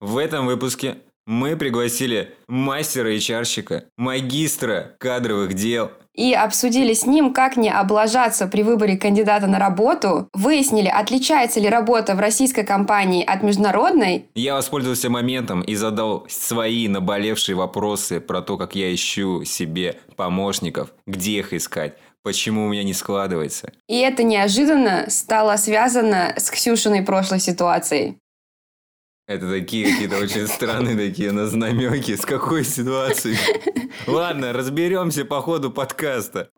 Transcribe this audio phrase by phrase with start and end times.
[0.00, 5.90] В этом выпуске мы пригласили мастера HR-щика, магистра кадровых дел.
[6.14, 11.68] И обсудили с ним, как не облажаться при выборе кандидата на работу, выяснили, отличается ли
[11.68, 14.26] работа в российской компании от международной.
[14.34, 20.92] Я воспользовался моментом и задал свои наболевшие вопросы про то, как я ищу себе помощников,
[21.06, 23.72] где их искать, почему у меня не складывается.
[23.86, 28.18] И это неожиданно стало связано с Ксюшиной прошлой ситуацией.
[29.28, 32.16] Это такие какие-то очень странные такие на знамеки.
[32.16, 33.36] С какой ситуации?
[34.06, 36.48] Ладно, разберемся по ходу подкаста.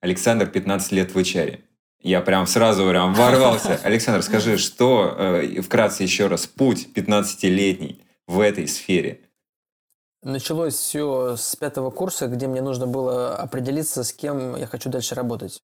[0.00, 1.65] Александр 15 лет в HR.
[2.00, 3.80] Я прям сразу прям ворвался.
[3.84, 9.20] Александр, скажи, что, э, вкратце еще раз, путь 15-летний в этой сфере?
[10.22, 15.14] Началось все с пятого курса, где мне нужно было определиться, с кем я хочу дальше
[15.14, 15.62] работать.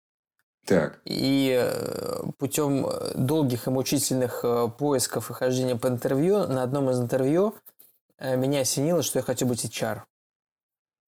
[0.67, 1.01] Так.
[1.05, 7.01] И э, путем долгих и мучительных э, поисков и хождения по интервью, на одном из
[7.01, 7.55] интервью
[8.21, 10.03] меня осенило, что я хочу быть HR.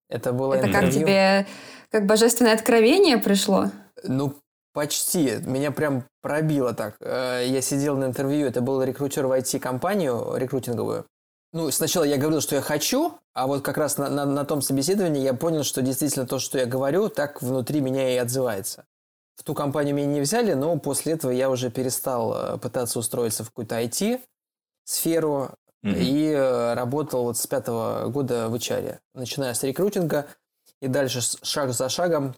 [0.08, 0.92] Это было Это интервью...
[0.92, 1.46] как тебе,
[1.90, 3.70] как божественное откровение пришло?
[4.04, 4.34] Ну,
[4.72, 5.38] Почти.
[5.44, 6.96] Меня прям пробило так.
[7.00, 11.06] Э, я сидел на интервью, это был рекрутер в IT-компанию рекрутинговую.
[11.52, 14.62] Ну, сначала я говорил, что я хочу, а вот как раз на, на, на том
[14.62, 18.84] собеседовании я понял, что действительно то, что я говорю, так внутри меня и отзывается.
[19.34, 23.42] В ту компанию меня не взяли, но после этого я уже перестал э, пытаться устроиться
[23.42, 25.50] в какую-то IT-сферу
[25.84, 25.98] mm-hmm.
[25.98, 30.26] и э, работал вот с пятого года в HR, начиная с рекрутинга
[30.80, 32.34] и дальше шаг за шагом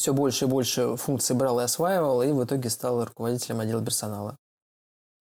[0.00, 4.36] все больше и больше функций брал и осваивал, и в итоге стал руководителем отдела персонала.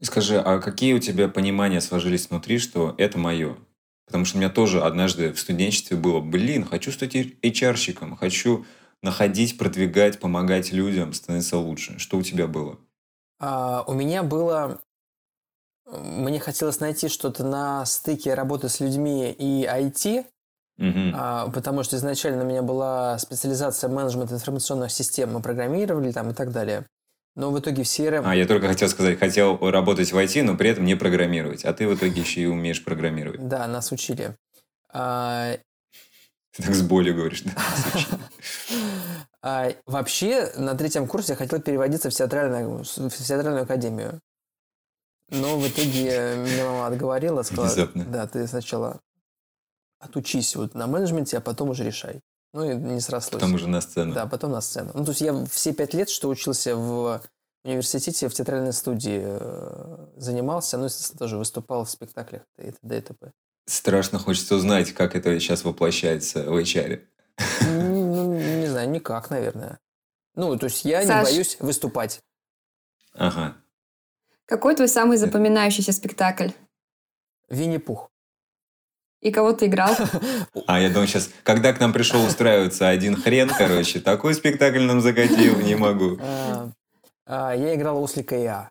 [0.01, 3.57] Скажи, а какие у тебя понимания сложились внутри, что это мое?
[4.05, 8.65] Потому что у меня тоже однажды в студенчестве было, блин, хочу стать HR-щиком, хочу
[9.03, 11.99] находить, продвигать, помогать людям становиться лучше.
[11.99, 12.79] Что у тебя было?
[13.39, 14.81] А, у меня было...
[15.85, 20.25] Мне хотелось найти что-то на стыке работы с людьми и IT,
[20.79, 21.11] Угу.
[21.13, 26.33] А, потому что изначально у меня была специализация менеджмент информационных систем, мы программировали там и
[26.33, 26.85] так далее.
[27.35, 28.23] Но в итоге в CRM...
[28.25, 31.65] А, я только хотел сказать, хотел работать в IT, но при этом не программировать.
[31.65, 33.45] А ты в итоге еще и умеешь программировать.
[33.47, 34.35] Да, нас учили.
[34.91, 35.57] А...
[36.55, 37.51] Ты так с болью говоришь, да?
[39.41, 44.19] а, вообще, на третьем курсе я хотел переводиться в театральную, в театральную академию.
[45.29, 48.05] Но в итоге меня мама отговорила, сказала, Внезапно.
[48.05, 48.99] да, ты сначала
[49.99, 52.21] отучись вот на менеджменте, а потом уже решай.
[52.53, 53.41] Ну и не срослось.
[53.41, 54.13] Потом уже на сцену.
[54.13, 54.91] Да, потом на сцену.
[54.95, 57.21] Ну, то есть я все пять лет, что учился в
[57.63, 62.97] университете, в театральной студии э, занимался, ну, естественно, тоже выступал в спектаклях и т.д.
[62.97, 63.31] и т.п.
[63.67, 67.01] Страшно хочется узнать, как это сейчас воплощается в HR.
[67.61, 69.79] Ну, не знаю, никак, наверное.
[70.35, 72.21] Ну, то есть я Саш, не боюсь выступать.
[73.13, 73.57] Ага.
[74.45, 76.49] Какой твой самый запоминающийся спектакль?
[77.49, 78.09] Винни-Пух.
[79.21, 79.95] И кого ты играл?
[80.67, 85.01] А, я думаю, сейчас, когда к нам пришел устраиваться один хрен, короче, такой спектакль нам
[85.01, 86.17] закатил, не могу.
[87.31, 88.69] А, а, я играл Ослика Я.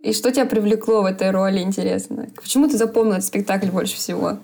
[0.00, 2.26] И что тебя привлекло в этой роли, интересно?
[2.34, 4.38] Почему ты запомнил этот спектакль больше всего?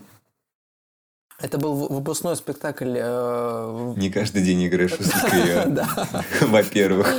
[1.42, 2.96] Это был выпускной спектакль.
[2.98, 7.12] Э, Не каждый день играешь в Во-первых.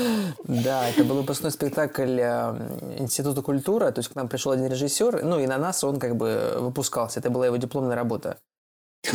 [0.44, 3.92] Да, это был выпускной спектакль э, Института культуры.
[3.92, 7.20] То есть к нам пришел один режиссер, ну и на нас он как бы выпускался.
[7.20, 8.38] Это была его дипломная работа.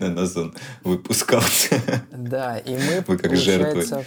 [0.00, 0.52] На нас он
[0.82, 1.80] выпускался.
[2.10, 4.04] Да, и мы, Вы как жертвы.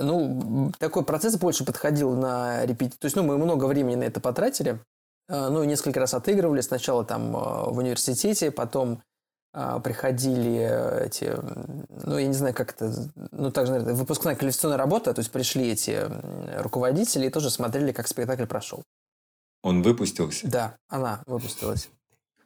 [0.00, 3.00] Ну, такой процесс больше подходил на репетицию.
[3.00, 4.80] То есть, ну, мы много времени на это потратили.
[5.28, 6.62] Э, ну, несколько раз отыгрывали.
[6.62, 9.02] Сначала там в университете, потом а,
[9.52, 11.32] приходили э, эти,
[12.04, 12.92] ну, я не знаю, как это,
[13.32, 16.06] ну, также, наверное, выпускная квалификационная работа, то есть пришли эти
[16.60, 18.82] руководители и тоже смотрели, как спектакль прошел.
[19.62, 20.48] Он выпустился?
[20.48, 21.88] Да, она выпустилась.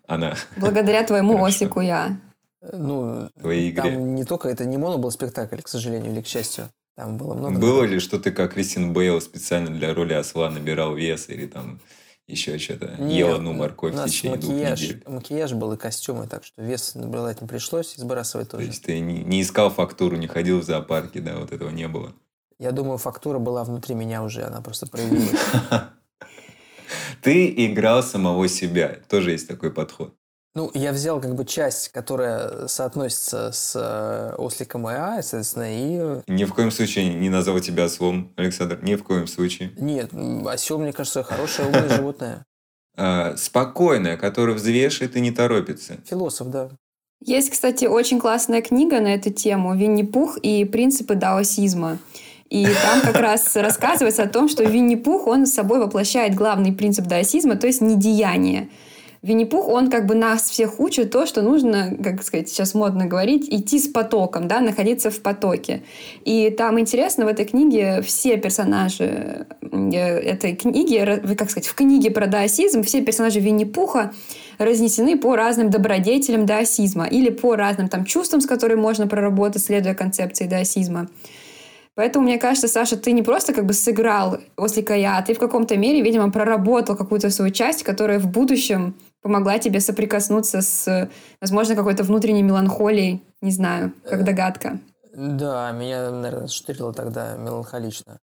[0.06, 0.34] Она.
[0.56, 2.18] Благодаря твоему Осику я.
[2.60, 3.82] Э, ну, Твоей игре.
[3.82, 6.70] там не только, это не моно был спектакль, к сожалению, или к счастью.
[6.96, 7.58] Там было много.
[7.58, 11.80] Было ли, что ты как Кристин Бейл специально для роли осла набирал вес или там
[12.26, 12.96] еще что-то.
[13.02, 15.02] Ел одну морковь в течение макияж, двух недель.
[15.06, 18.64] Макияж был и костюмы, так что вес наблюдать не пришлось, и сбрасывать тоже.
[18.64, 21.88] То есть ты не, не искал фактуру, не ходил в зоопарке, да, вот этого не
[21.88, 22.14] было?
[22.58, 25.38] Я думаю, фактура была внутри меня уже, она просто проявилась.
[27.22, 29.00] Ты играл самого себя.
[29.08, 30.14] Тоже есть такой подход.
[30.54, 36.20] Ну, я взял как бы часть, которая соотносится с э, осликом ИА, соответственно, и...
[36.30, 38.78] Ни в коем случае не назвал тебя ослом, Александр.
[38.82, 39.72] Ни в коем случае.
[39.78, 40.10] Нет,
[40.46, 42.44] осел, мне кажется, хорошее умное животное.
[42.98, 45.96] э, спокойная, которая взвешивает и не торопится.
[46.04, 46.68] Философ, да.
[47.24, 51.98] Есть, кстати, очень классная книга на эту тему «Винни-Пух и принципы даосизма».
[52.50, 57.06] И там как раз рассказывается о том, что Винни-Пух, он с собой воплощает главный принцип
[57.06, 58.68] даосизма, то есть недеяние.
[59.22, 63.46] Винни-Пух, он как бы нас всех учит то, что нужно, как сказать, сейчас модно говорить,
[63.48, 65.84] идти с потоком, да, находиться в потоке.
[66.24, 70.98] И там интересно, в этой книге все персонажи э, этой книги,
[71.36, 74.12] как сказать, в книге про даосизм все персонажи Винни-Пуха
[74.58, 79.94] разнесены по разным добродетелям даосизма или по разным там чувствам, с которыми можно проработать, следуя
[79.94, 81.08] концепции даосизма.
[81.94, 85.76] Поэтому, мне кажется, Саша, ты не просто как бы сыграл Осликая, а ты в каком-то
[85.76, 91.10] мере, видимо, проработал какую-то свою часть, которая в будущем помогла тебе соприкоснуться с,
[91.40, 94.78] возможно, какой-то внутренней меланхолией, не знаю, как э, догадка.
[95.14, 98.18] Да, меня, наверное, штырило тогда меланхолично.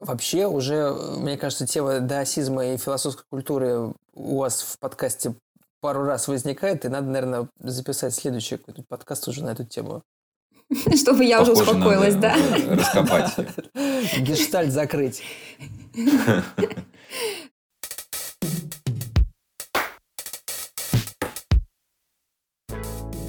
[0.00, 5.34] Вообще уже, мне кажется, тема даосизма и философской культуры у вас в подкасте
[5.80, 10.02] пару раз возникает, и надо, наверное, записать следующий какой-то подкаст уже на эту тему.
[10.96, 12.36] Чтобы я уже успокоилась, да?
[12.68, 13.34] Раскопать.
[14.18, 15.22] Гештальт закрыть.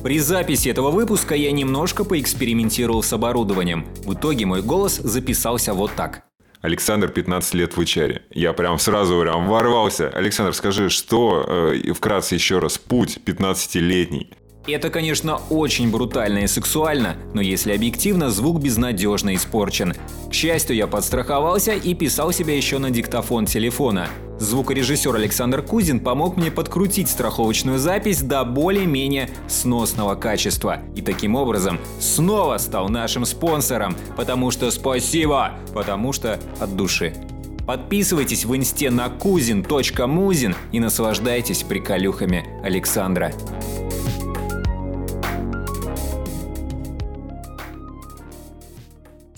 [0.05, 3.87] При записи этого выпуска я немножко поэкспериментировал с оборудованием.
[4.05, 6.21] В итоге мой голос записался вот так.
[6.61, 8.21] Александр 15 лет в HR.
[8.29, 10.09] Я прям сразу прям ворвался.
[10.09, 14.29] Александр, скажи, что, э, вкратце еще раз, путь 15-летний?
[14.67, 19.93] Это, конечно, очень брутально и сексуально, но если объективно, звук безнадежно испорчен.
[20.29, 24.07] К счастью, я подстраховался и писал себя еще на диктофон телефона.
[24.39, 30.79] Звукорежиссер Александр Кузин помог мне подкрутить страховочную запись до более-менее сносного качества.
[30.95, 37.13] И таким образом снова стал нашим спонсором, потому что спасибо, потому что от души.
[37.65, 43.31] Подписывайтесь в инсте на kuzin.muzin и наслаждайтесь приколюхами Александра.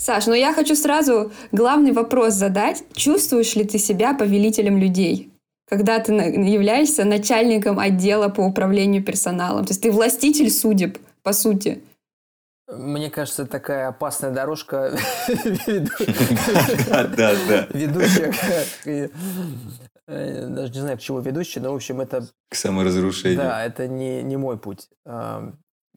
[0.08, 2.82] Саш, но я хочу сразу главный вопрос задать.
[2.94, 5.34] Чувствуешь ли ты себя повелителем людей?
[5.68, 9.66] Когда ты являешься начальником отдела по управлению персоналом.
[9.66, 11.84] То есть ты властитель судеб, по сути.
[12.72, 14.98] Мне кажется, такая опасная дорожка
[16.88, 17.68] Да, да.
[17.74, 18.34] ведущая
[18.86, 22.26] э, даже не знаю, к чему ведущий, но, в общем, это...
[22.50, 23.40] К саморазрушению.
[23.40, 24.88] Да, это не, не мой путь.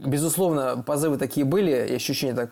[0.07, 2.51] Безусловно, позывы такие были, и ощущение так,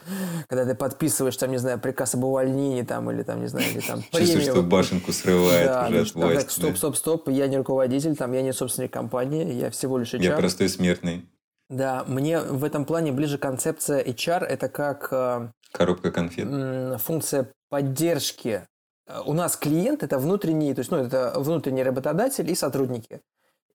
[0.48, 3.80] когда ты подписываешь, там, не знаю, приказ об увольнении, там, или там, не знаю, или
[3.80, 6.36] там Чувствуешь, что башенку срывает да, уже от власти.
[6.40, 10.12] Так, стоп, стоп, стоп, я не руководитель, там, я не собственник компании, я всего лишь
[10.12, 10.22] HR.
[10.22, 11.26] Я простой смертный.
[11.70, 15.08] Да, мне в этом плане ближе концепция HR, это как...
[15.10, 17.00] Э, Коробка конфет.
[17.00, 18.66] Функция поддержки.
[19.24, 23.20] У нас клиент– это внутренний, то есть, ну, это внутренний работодатель и сотрудники.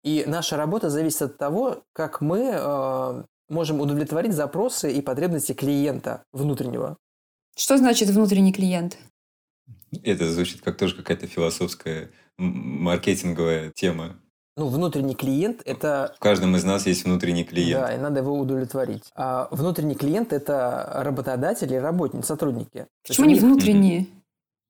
[0.03, 6.23] И наша работа зависит от того, как мы э, можем удовлетворить запросы и потребности клиента
[6.31, 6.97] внутреннего.
[7.55, 8.97] Что значит внутренний клиент?
[10.03, 14.19] Это звучит как тоже какая-то философская маркетинговая тема.
[14.55, 16.13] Ну, внутренний клиент– это…
[16.17, 17.81] В каждом из нас есть внутренний клиент.
[17.81, 19.11] Да, и надо его удовлетворить.
[19.15, 22.85] А внутренний клиент– это работодатели, работники, сотрудники.
[23.07, 24.07] Почему не внутренние?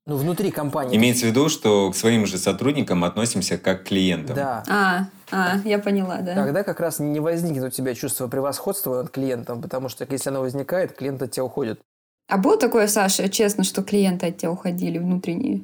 [0.06, 0.96] Ну, внутри компании.
[0.96, 4.36] Имеется в виду, что к своим же сотрудникам относимся как к клиентам.
[4.36, 4.62] Да.
[4.68, 6.34] А, а, я поняла, да.
[6.34, 10.40] Тогда как раз не возникнет у тебя чувство превосходства над клиентом, потому что если оно
[10.40, 11.80] возникает, клиент от тебя уходит.
[12.28, 15.62] А было такое, Саша, честно, что клиенты от тебя уходили внутренние?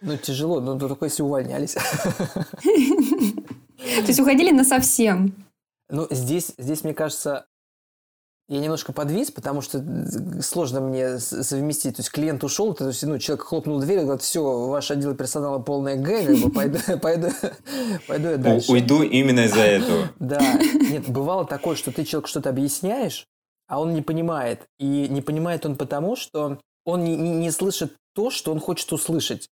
[0.00, 1.74] Ну, тяжело, но только если увольнялись.
[3.78, 5.32] То есть уходили на совсем?
[5.88, 7.46] Ну, здесь, здесь, мне кажется,
[8.48, 9.84] я немножко подвис, потому что
[10.40, 11.96] сложно мне совместить.
[11.96, 15.58] То есть клиент ушел, то есть ну, человек хлопнул дверь, говорит, все, ваш отдел персонала
[15.58, 17.28] полная Г, как бы, пойду, пойду,
[18.06, 18.72] пойду я дальше.
[18.72, 20.08] Уйду именно из-за этого.
[20.18, 20.40] Да.
[20.90, 23.26] Нет, бывало такое, что ты человеку что-то объясняешь,
[23.66, 24.66] а он не понимает.
[24.78, 28.90] И не понимает он потому, что он не, не, не слышит то, что он хочет
[28.92, 29.48] услышать.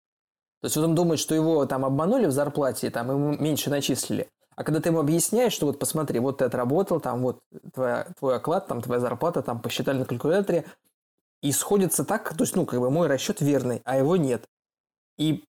[0.61, 4.27] То есть он думает, что его там обманули в зарплате, там ему меньше начислили.
[4.55, 7.39] А когда ты ему объясняешь, что вот посмотри, вот ты отработал, там вот
[7.73, 10.65] твоя, твой оклад, там твоя зарплата, там посчитали на калькуляторе,
[11.41, 14.43] и сходится так, то есть, ну, как бы мой расчет верный, а его нет.
[15.17, 15.43] И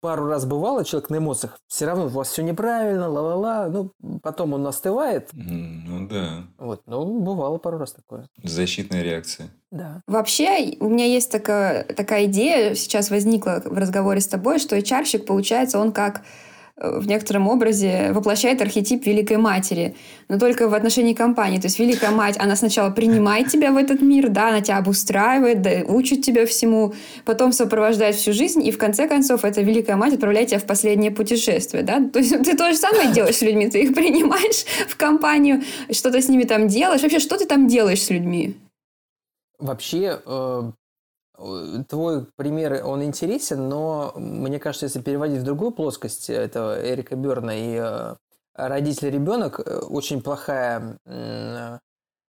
[0.00, 3.90] пару раз бывало, человек на эмоциях, все равно у вас все неправильно, ла-ла-ла, ну,
[4.22, 5.30] потом он остывает.
[5.32, 6.44] Ну, да.
[6.58, 8.28] Вот, ну, бывало пару раз такое.
[8.44, 9.48] Защитная реакция.
[9.72, 10.02] Да.
[10.06, 15.26] Вообще, у меня есть такая, такая идея, сейчас возникла в разговоре с тобой, что HR-щик,
[15.26, 16.22] получается, он как
[16.80, 19.96] в некотором образе воплощает архетип Великой Матери,
[20.28, 21.58] но только в отношении компании.
[21.58, 25.62] То есть Великая Мать, она сначала принимает тебя в этот мир, да, она тебя обустраивает,
[25.62, 26.94] да, учит тебя всему,
[27.24, 31.10] потом сопровождает всю жизнь, и в конце концов эта Великая Мать отправляет тебя в последнее
[31.10, 32.00] путешествие, да.
[32.00, 36.20] То есть ты то же самое делаешь с людьми, ты их принимаешь в компанию, что-то
[36.20, 37.02] с ними там делаешь.
[37.02, 38.56] Вообще, что ты там делаешь с людьми?
[39.58, 40.70] Вообще, э,
[41.88, 47.54] твой пример, он интересен, но мне кажется, если переводить в другую плоскость этого Эрика Берна
[47.54, 48.14] и э,
[48.54, 50.98] родитель-ребенок, э, очень плохая,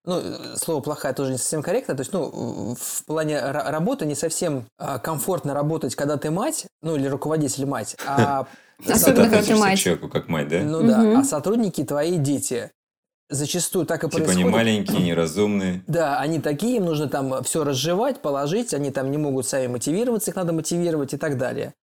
[0.06, 0.22] ну,
[0.56, 4.98] слово плохая тоже не совсем корректно, то есть, ну, в плане работы не совсем а,
[4.98, 8.48] комфортно работать, когда ты мать, ну, или руководитель мать, а
[8.88, 9.78] Особенно, когда ты мать.
[9.78, 10.62] человеку как мать, да?
[10.62, 12.72] Ну да, а сотрудники твои дети
[13.29, 14.38] зачастую так и типа происходит.
[14.38, 15.83] Типа они маленькие, неразумные.
[15.88, 20.31] Да, они такие, им нужно там все разжевать, положить, они там не могут сами мотивироваться,
[20.31, 21.74] их надо мотивировать и так далее.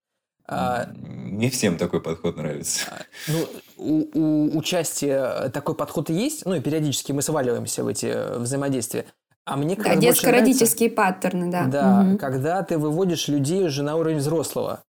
[0.49, 2.87] А, не всем такой подход нравится.
[2.91, 7.89] А, ну, у, у участия такой подход и есть, ну и периодически мы сваливаемся в
[7.89, 9.07] эти э, взаимодействия.
[9.45, 11.67] А мне да, детско-родительские паттерны, да.
[11.67, 12.19] Да, угу.
[12.19, 14.83] когда ты выводишь людей уже на уровень взрослого.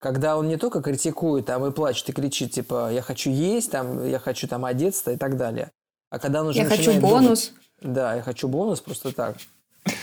[0.00, 4.06] Когда он не только критикует там и плачет и кричит, типа, я хочу есть, там,
[4.06, 5.70] я хочу там одеться и так далее.
[6.10, 7.52] А когда он уже Я хочу бонус.
[7.80, 9.36] Думать, да, я хочу бонус просто так.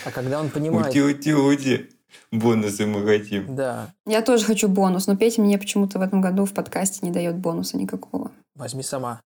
[0.05, 0.87] А когда он понимает...
[0.87, 1.89] Ути, ути, ути.
[2.31, 3.55] Бонусы мы хотим.
[3.55, 3.93] Да.
[4.05, 7.35] Я тоже хочу бонус, но Петя мне почему-то в этом году в подкасте не дает
[7.35, 8.31] бонуса никакого.
[8.55, 9.21] Возьми сама.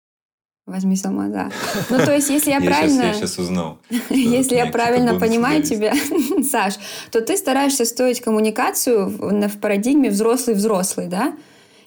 [0.68, 1.52] Возьми сама, да.
[1.90, 3.04] Ну, то есть, если я правильно...
[3.04, 3.80] Я сейчас узнал.
[4.10, 5.94] Если я правильно понимаю тебя,
[6.50, 6.76] Саш,
[7.12, 11.34] то ты стараешься строить коммуникацию в парадигме взрослый-взрослый, да?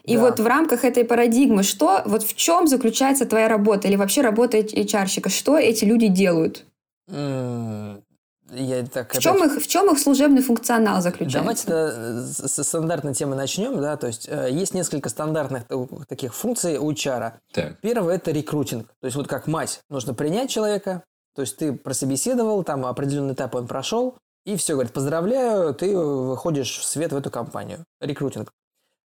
[0.04, 0.23] И да.
[0.23, 4.58] вот в рамках этой парадигмы, что, вот в чем заключается твоя работа или вообще работа
[4.58, 5.30] HR-щика?
[5.30, 6.64] Что эти люди делают?
[8.50, 9.23] Я так в, опять...
[9.23, 11.38] чем их, в чем их служебный функционал заключается?
[11.38, 13.80] Давайте -то со стандартной темы начнем.
[13.80, 13.96] Да?
[13.96, 15.64] То есть, э, есть несколько стандартных
[16.08, 17.32] таких функций у HR.
[17.52, 17.80] Так.
[17.80, 18.87] Первое– это рекрутинг.
[19.00, 21.02] То есть, вот как мать, нужно принять человека,
[21.34, 26.78] то есть, ты прособеседовал, там определенный этап он прошел, и все, говорит, поздравляю, ты выходишь
[26.78, 27.84] в свет в эту компанию.
[28.00, 28.52] Рекрутинг.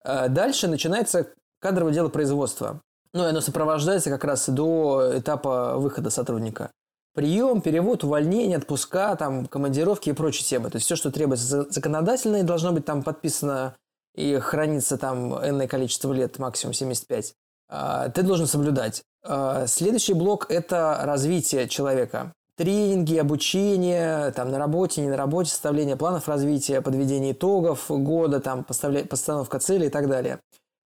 [0.04, 1.28] Э, дальше начинается
[1.60, 2.80] кадровое дело производства.
[3.12, 6.70] Ну, и оно сопровождается как раз до этапа выхода сотрудника.
[7.14, 10.70] Прием, перевод, увольнение, отпуска, там, командировки и прочие темы.
[10.70, 13.74] То есть все, что требуется законодательно, должно быть там подписано
[14.14, 17.34] и хранится там энное количество лет, максимум 75.
[17.70, 19.02] А, ты должен соблюдать.
[19.24, 22.32] А, следующий блок– это развитие человека.
[22.58, 28.64] Тренинги, обучение, там, на работе, не на работе, составление планов развития, подведение итогов года, там,
[28.64, 30.40] постановка целей и так далее.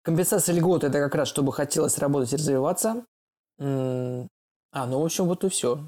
[0.02, 3.04] Компенсация льгот– это как раз, чтобы хотелось работать и развиваться.
[3.60, 3.66] А,
[4.86, 5.80] ну, в общем, вот и все.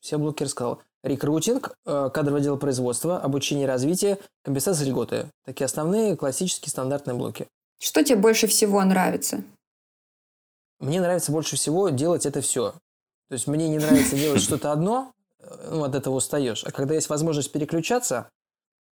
[0.00, 0.80] Все блоки рассказал.
[1.02, 5.26] Рекрутинг, э, кадровое дело производства, обучение и развитие, компенсация льготы.
[5.44, 7.46] Такие основные классические стандартные блоки.
[7.78, 9.42] Что тебе больше всего нравится?
[10.80, 12.72] Мне нравится больше всего делать это все.
[13.28, 15.12] То есть мне не нравится делать что-то одно,
[15.70, 16.64] ну, от этого устаешь.
[16.64, 18.28] А когда есть возможность переключаться,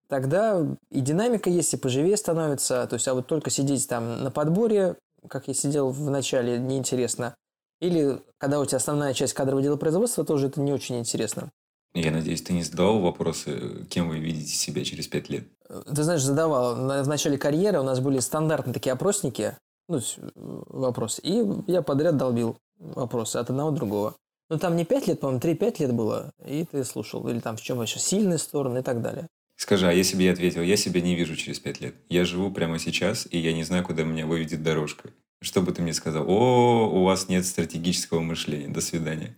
[0.08, 2.86] тогда и динамика есть, и поживее становится.
[2.86, 4.96] То есть, а вот только сидеть там на подборе,
[5.28, 7.34] как я сидел в начале, неинтересно.
[7.80, 11.50] Или когда у тебя основная часть кадрового дела производства, тоже это не очень интересно.
[11.94, 15.44] Я надеюсь, ты не задавал вопросы, кем вы видите себя через пять лет?
[15.68, 16.74] Ты знаешь, задавал.
[16.74, 19.56] В начале карьеры у нас были стандартные такие опросники,
[19.88, 20.00] ну,
[20.34, 21.20] вопросы.
[21.22, 24.16] И я подряд долбил вопросы от одного другого.
[24.50, 27.26] Ну, там не 5 лет, по-моему, 3-5 лет было, и ты слушал.
[27.28, 29.28] Или там в чем еще сильные стороны и так далее.
[29.56, 31.94] Скажи, а если бы я ответил, я себя не вижу через 5 лет.
[32.08, 35.10] Я живу прямо сейчас, и я не знаю, куда меня выведет дорожка.
[35.40, 36.24] Что бы ты мне сказал?
[36.28, 38.68] О, у вас нет стратегического мышления.
[38.68, 39.36] До свидания.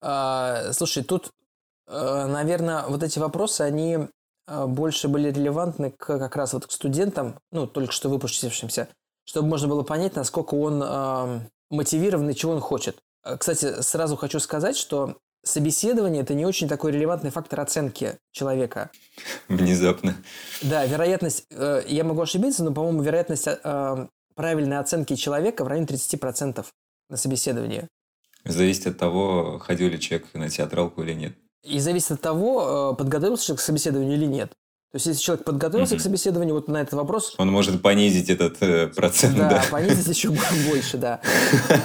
[0.00, 1.30] А, слушай, тут,
[1.88, 3.98] э, наверное, вот эти вопросы, они
[4.46, 8.88] э, больше были релевантны к, как раз вот к студентам, ну, только что выпустившимся,
[9.24, 12.96] чтобы можно было понять, насколько он э, мотивирован и чего он хочет.
[13.24, 18.90] Э, кстати, сразу хочу сказать, что собеседование– это не очень такой релевантный фактор оценки человека.
[19.48, 20.16] Внезапно.
[20.62, 25.86] Да, вероятность, э, я могу ошибиться, но, по-моему, вероятность э, правильной оценки человека в районе
[25.86, 26.64] 30%
[27.08, 27.88] на собеседовании.
[28.44, 31.34] Зависит от того, ходил ли человек на театралку или нет.
[31.62, 34.52] И зависит от того, подготовился человек к собеседованию или нет.
[34.92, 35.98] То есть, если человек подготовился mm-hmm.
[35.98, 37.36] к собеседованию, вот на этот вопрос...
[37.38, 39.48] Он может понизить этот э, процент, да?
[39.48, 40.30] Да, понизить еще
[40.68, 41.20] больше, да.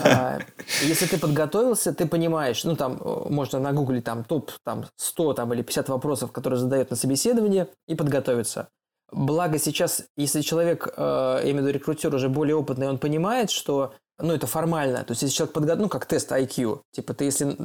[0.03, 0.39] А,
[0.81, 5.53] если ты подготовился, ты понимаешь, ну, там, э, можно нагуглить там топ там, 100 там,
[5.53, 8.69] или 50 вопросов, которые задают на собеседование, и подготовиться.
[9.11, 13.51] Благо сейчас, если человек, э, я имею в виду рекрутер, уже более опытный, он понимает,
[13.51, 15.03] что, ну, это формально.
[15.03, 17.55] То есть, если человек подготовился, ну, как тест IQ, типа, ты если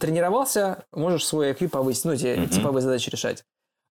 [0.00, 2.48] тренировался, можешь свой IQ повысить, ну, эти mm-hmm.
[2.48, 3.44] типовые задачи решать.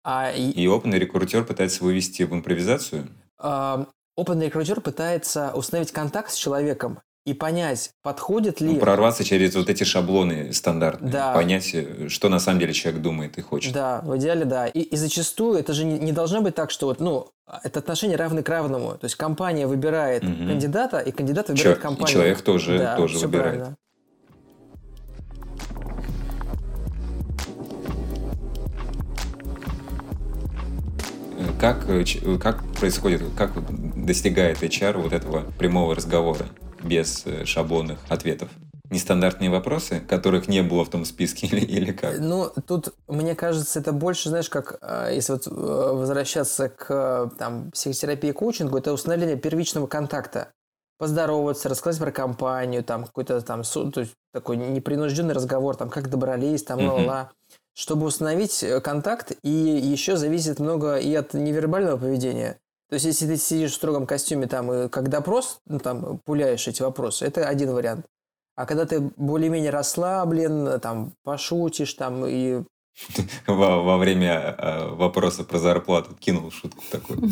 [0.04, 0.50] А, и...
[0.50, 3.08] и опытный рекрутер пытается вывести в импровизацию?
[3.38, 8.72] А, опытный рекрутер пытается установить контакт с человеком и понять, подходит ли...
[8.74, 11.12] Ну, прорваться через вот эти шаблоны стандартные.
[11.12, 11.32] Да.
[11.32, 13.72] Понять, э, что на самом деле человек думает и хочет.
[13.72, 14.66] Да, в идеале, да.
[14.66, 17.28] И, и зачастую это же не, не должно быть так, что вот, ну,
[17.62, 18.98] это отношение равны к равному.
[18.98, 20.48] То есть компания выбирает Мгм.
[20.48, 22.12] кандидата, и кандидат выбирает и компанию.
[22.12, 23.54] человек тоже, Да, тоже выбирает.
[23.54, 23.76] правильно.
[31.62, 33.52] Как, э, э, как происходит, как
[34.04, 36.46] достигает HR вот этого прямого разговора
[36.82, 38.48] без э, шаблонных ответов?
[38.90, 42.18] Нестандартные вопросы, которых не было в том списке или, или как?
[42.18, 44.80] Ну, тут, мне кажется, это больше, знаешь, как,
[45.12, 50.48] если вот возвращаться к там, психотерапии и коучингу, это установление первичного контакта.
[50.98, 56.64] Поздороваться, рассказать про компанию, там, какой-то там, то есть, такой непринужденный разговор, там, как добрались,
[56.64, 56.88] там, Мгм.
[56.88, 57.30] ла-ла-ла.
[57.74, 62.58] Чтобы установить э, контакт, и еще зависит много и от невербального поведения.
[62.88, 66.68] То есть, если ты сидишь в строгом костюме там, и как допрос, ну, там, пуляешь
[66.68, 68.04] эти вопросы, это один вариант.
[68.54, 72.64] А когда ты более-менее расслаблен, там, пошутишь, там, и...
[73.46, 77.20] Во, во время э, вопроса про зарплату кинул шутку такую.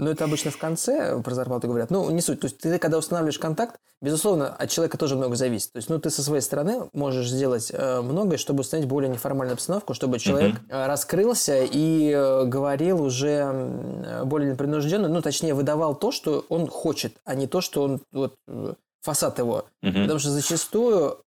[0.00, 1.90] Ну, это обычно в конце про зарплату говорят.
[1.90, 2.38] Ну, не суть.
[2.38, 5.72] То есть, ты, когда устанавливаешь контакт, безусловно, от человека тоже много зависит.
[5.72, 9.54] То есть, ну, ты со своей стороны можешь сделать э, многое, чтобы установить более неформальную
[9.54, 16.12] обстановку, чтобы человек э, раскрылся и э, говорил уже более непринужденно, ну, точнее, выдавал то,
[16.12, 19.66] что он хочет, а не то, что он, вот, э, фасад его.
[19.82, 20.02] Мгм.
[20.02, 21.22] Потому что зачастую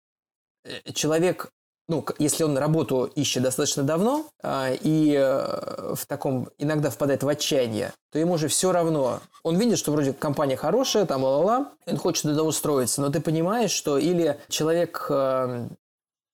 [0.65, 1.53] э, человек,
[1.89, 7.29] ну, если он работу ищет достаточно давно а, и э, в таком иногда впадает в
[7.29, 9.21] отчаяние, то ему же все равно.
[9.45, 13.21] Он видит, что вроде компания хорошая, там ла-ла-ла, и он хочет туда устроиться, но ты
[13.21, 15.69] понимаешь, что или человек э,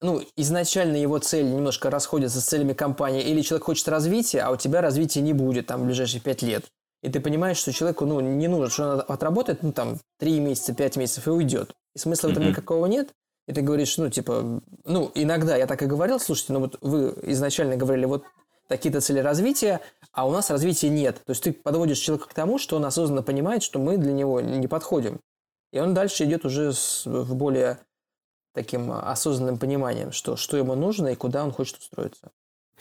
[0.03, 4.57] ну, изначально его цель немножко расходится с целями компании, или человек хочет развития, а у
[4.57, 6.65] тебя развития не будет там в ближайшие пять лет.
[7.03, 10.75] И ты понимаешь, что человеку, ну, не нужно, что он отработает, ну, там, три месяца,
[10.75, 11.73] пять месяцев и уйдет.
[11.95, 13.11] И смысла в этом никакого нет.
[13.53, 17.15] И ты говоришь, ну, типа, ну, иногда я так и говорил, слушайте, ну, вот вы
[17.25, 18.25] изначально говорили, вот
[18.67, 21.17] такие-то цели развития, а у нас развития нет.
[21.27, 24.41] То есть ты подводишь человека к тому, что он осознанно понимает, что мы для него
[24.41, 25.21] не подходим.
[25.71, 27.79] И он дальше идет уже с, в более
[28.55, 32.31] таким осознанным пониманием, что, что ему нужно и куда он хочет устроиться.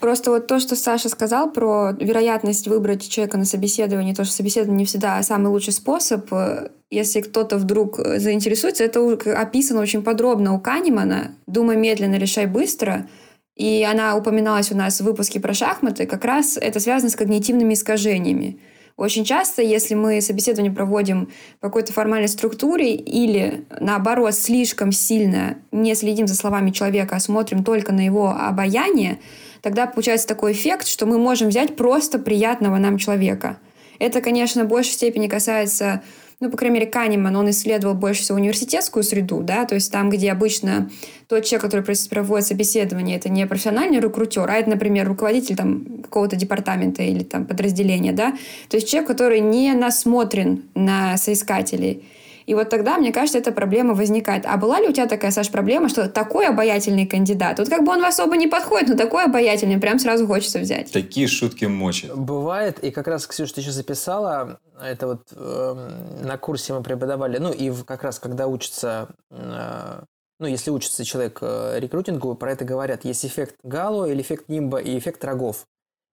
[0.01, 4.79] Просто вот то, что Саша сказал про вероятность выбрать человека на собеседование, то, что собеседование
[4.79, 8.99] не всегда самый лучший способ, э, если кто-то вдруг заинтересуется, это
[9.39, 11.35] описано очень подробно у Канемана.
[11.45, 13.07] «Думай медленно, решай быстро».
[13.55, 16.07] И она упоминалась у нас в выпуске про шахматы.
[16.07, 18.59] Как раз это связано с когнитивными искажениями.
[18.97, 25.93] Очень часто, если мы собеседование проводим по какой-то формальной структуре или, наоборот, слишком сильно не
[25.95, 29.19] следим за словами человека, а смотрим только на его обаяние,
[29.61, 33.57] тогда получается такой эффект, что мы можем взять просто приятного нам человека.
[33.99, 36.01] Это, конечно, в большей степени касается,
[36.39, 40.09] ну, по крайней мере, Канеман, он исследовал больше всего университетскую среду, да, то есть там,
[40.09, 40.89] где обычно
[41.27, 46.35] тот человек, который проводит собеседование, это не профессиональный рекрутер, а это, например, руководитель там какого-то
[46.35, 48.33] департамента или там подразделения, да,
[48.69, 52.03] то есть человек, который не насмотрен на соискателей.
[52.51, 54.45] И вот тогда, мне кажется, эта проблема возникает.
[54.45, 57.93] А была ли у тебя такая, Саш, проблема, что такой обаятельный кандидат, вот как бы
[57.93, 60.91] он особо не подходит, но такой обаятельный, прям сразу хочется взять.
[60.91, 62.13] Такие шутки мочат.
[62.13, 67.37] Бывает, и как раз, Ксюша, ты сейчас записала, это вот эм, на курсе мы преподавали,
[67.37, 70.01] ну и в- как раз когда учится, э,
[70.41, 74.79] ну если учится человек э, рекрутингу, про это говорят, есть эффект Гало или эффект Нимба
[74.79, 75.67] и эффект рогов.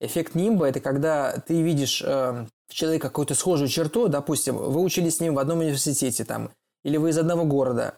[0.01, 5.17] Эффект Нимба– это когда ты видишь э, в человеке какую-то схожую черту, допустим, вы учились
[5.17, 6.51] с ним в одном университете там,
[6.83, 7.95] или вы из одного города,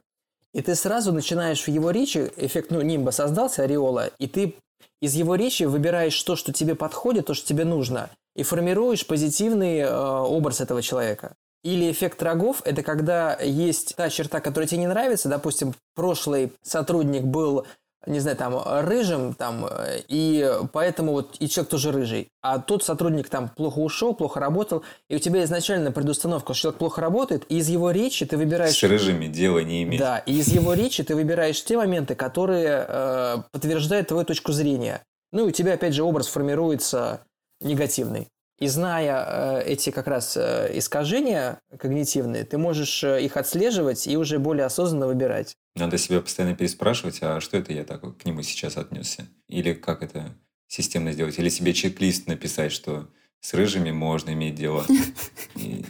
[0.54, 4.56] и ты сразу начинаешь в его речи, эффект ну, Нимба создался, ореола, и ты
[5.02, 9.80] из его речи выбираешь то, что тебе подходит, то, что тебе нужно, и формируешь позитивный
[9.80, 11.36] э, образ этого человека.
[11.64, 15.28] Или эффект рогов– это когда есть та черта, которая тебе не нравится.
[15.28, 17.66] Допустим, прошлый сотрудник был,
[18.08, 22.30] не знаю, там, рыжим, там, э, и поэтому вот и человек тоже рыжий.
[22.42, 26.80] А тот сотрудник там плохо ушел, плохо работал, и у тебя изначально предустановка, что человек
[26.80, 28.76] плохо работает, и из его речи ты выбираешь...
[28.76, 30.00] С рыжими дела не иметь.
[30.00, 35.04] Да, и из его речи ты выбираешь те моменты, которые э, подтверждают твою точку зрения.
[35.32, 37.22] Ну и у тебя, опять же, образ формируется
[37.62, 38.28] негативный.
[38.60, 44.18] И зная э, эти как раз э, искажения когнитивные, ты можешь э, их отслеживать и
[44.18, 45.56] уже более осознанно выбирать.
[45.78, 49.28] Надо себя постоянно переспрашивать, а что это я так к нему сейчас отнесся?
[49.48, 50.36] Или как это
[50.68, 51.38] системно сделать?
[51.38, 53.08] Или себе чек-лист написать, что
[53.40, 54.86] С рыжими можно иметь дело.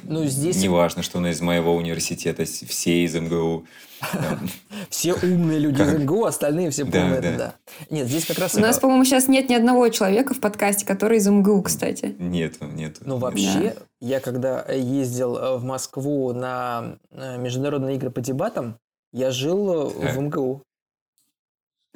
[0.03, 0.61] Ну, здесь...
[0.63, 3.65] Неважно, что он из моего университета, все из МГУ.
[4.89, 7.55] Все умные люди из МГУ, остальные все да, да.
[7.89, 8.55] Нет, здесь как раз...
[8.55, 12.15] У нас, по-моему, сейчас нет ни одного человека в подкасте, который из МГУ, кстати.
[12.19, 12.99] Нет, нет.
[13.01, 18.79] Ну, вообще, я когда ездил э, в Москву на э, международные игры по дебатам,
[19.17, 20.61] я жил э, в МГУ.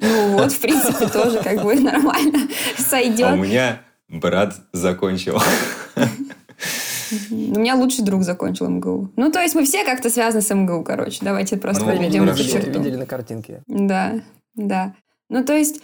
[0.00, 3.26] Ну вот, в принципе, тоже как бы нормально сойдет.
[3.28, 5.40] А у меня брат закончил.
[7.30, 9.12] У меня лучший друг закончил МГУ.
[9.16, 11.18] Ну, то есть мы все как-то связаны с МГУ, короче.
[11.20, 12.80] Давайте просто Ну, подведем эту черту.
[12.80, 13.62] Видели на картинке.
[13.66, 14.14] Да,
[14.54, 14.94] да.
[15.28, 15.80] Ну, то есть,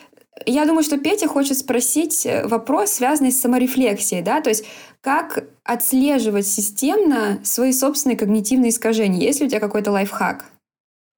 [0.47, 4.65] я думаю, что Петя хочет спросить э, вопрос, связанный с саморефлексией, да, то есть
[5.01, 9.21] как отслеживать системно свои собственные когнитивные искажения.
[9.21, 10.47] Есть ли у тебя какой-то лайфхак?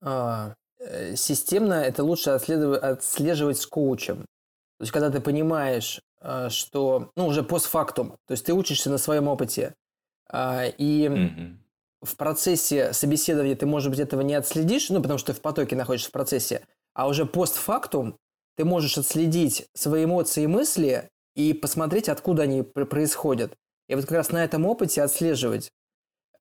[0.03, 4.27] А, э, системно это лучше отследов- отслеживать с коучем.
[4.79, 8.99] То есть, когда ты понимаешь, а, что, ну, уже постфактум, то есть ты учишься на
[8.99, 9.75] своем опыте,
[10.29, 11.63] а, и Мгм.
[12.03, 15.77] в процессе собеседования ты, может быть, этого не отследишь, ну, потому что ты в потоке
[15.77, 18.17] находишься в процессе, а уже постфактум
[18.57, 23.55] ты можешь отследить свои эмоции и мысли и посмотреть, откуда они пр- происходят.
[23.89, 25.71] И вот как раз на этом опыте отслеживать.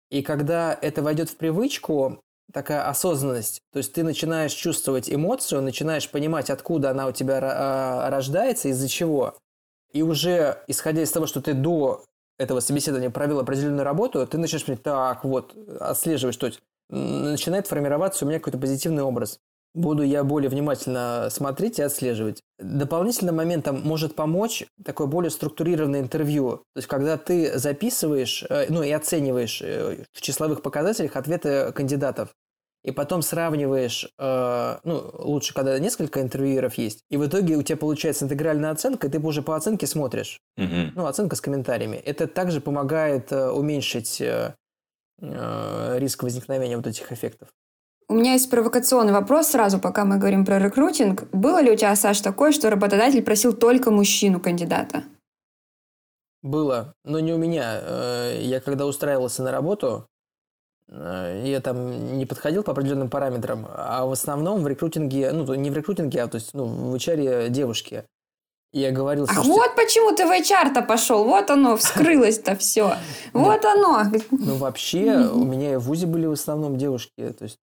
[0.10, 6.10] И когда это войдет в привычку, такая осознанность, то есть ты начинаешь чувствовать эмоцию, начинаешь
[6.10, 9.38] понимать, откуда она у тебя а, рождается, из-за чего.
[9.92, 12.04] И уже, исходя из того, что ты до
[12.38, 16.52] этого собеседования провел определенную работу, ты начинаешь понимать, так, вот, отслеживать, что
[16.90, 19.40] начинает формироваться у меня какой-то позитивный образ.
[19.80, 22.44] Буду я более внимательно смотреть и отслеживать.
[22.60, 26.58] Дополнительным моментом может помочь такое более структурированное интервью.
[26.74, 32.36] То есть, когда ты записываешь, э, ну и оцениваешь э, в числовых показателях ответы кандидатов,
[32.84, 37.78] и потом сравниваешь, э, ну, лучше, когда несколько интервьюеров есть, и в итоге у тебя
[37.78, 40.42] получается интегральная оценка, и ты уже по оценке смотришь.
[40.58, 40.92] Мгм.
[40.94, 41.96] Ну, оценка с комментариями.
[41.96, 44.22] Это также помогает уменьшить
[45.22, 47.48] риск возникновения вот этих эффектов.
[48.12, 51.30] У меня есть провокационный вопрос сразу, пока мы говорим про рекрутинг.
[51.32, 55.04] Было ли у тебя, Саш, такое, что работодатель просил только мужчину кандидата?
[56.42, 57.80] Было, но не у меня.
[57.80, 60.08] Э, Я когда устраивался на работу,
[60.88, 65.70] э, я там не подходил по определенным параметрам, а в основном в рекрутинге, ну, не
[65.70, 68.06] в рекрутинге, а то есть, ну, в HR девушки.
[68.72, 72.94] И я говорил, Ах, «Слушайте, вот почему ты в HR-то пошел, вот оно, вскрылось-то все.
[73.34, 74.04] Вот оно.
[74.32, 77.58] ну, вообще, у меня и в ВУЗе были в основном девушки, то есть,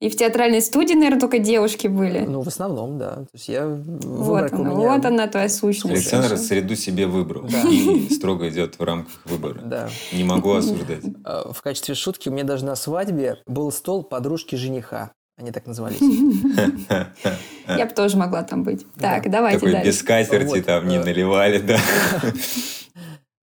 [0.00, 2.20] И в театральной студии, наверное, только девушки были.
[2.20, 3.16] ну, в основном, да.
[3.16, 4.74] То есть, я Вот она, меня...
[4.74, 5.92] вот она твоя сущность.
[6.12, 7.68] Александр среду себе выбрал Да.
[7.68, 9.60] и строго идет в рамках выбора.
[9.62, 9.88] Да.
[10.12, 11.04] Не могу осуждать.
[11.26, 15.12] Э, В качестве шутки у меня даже на свадьбе был стол подружки жениха.
[15.42, 15.98] Они так назывались.
[17.66, 18.86] Я бы тоже могла там быть.
[18.96, 19.88] Так, давайте Такой дальше.
[19.88, 21.78] без скатерти там не э, наливали, да.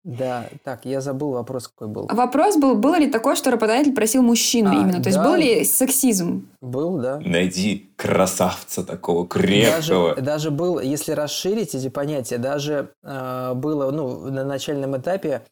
[0.04, 2.06] Да, так, я забыл вопрос какой был.
[2.06, 5.02] Вопрос был, было ли такое, что работодатель просил мужчину А, именно?
[5.02, 5.24] То есть да.
[5.24, 6.48] был ли сексизм?
[6.60, 7.18] Был, да.
[7.18, 10.14] Найди красавца такого Даже, крепкого.
[10.14, 15.42] даже был, если расширить эти понятия, даже э, было, ну, на начальном этапе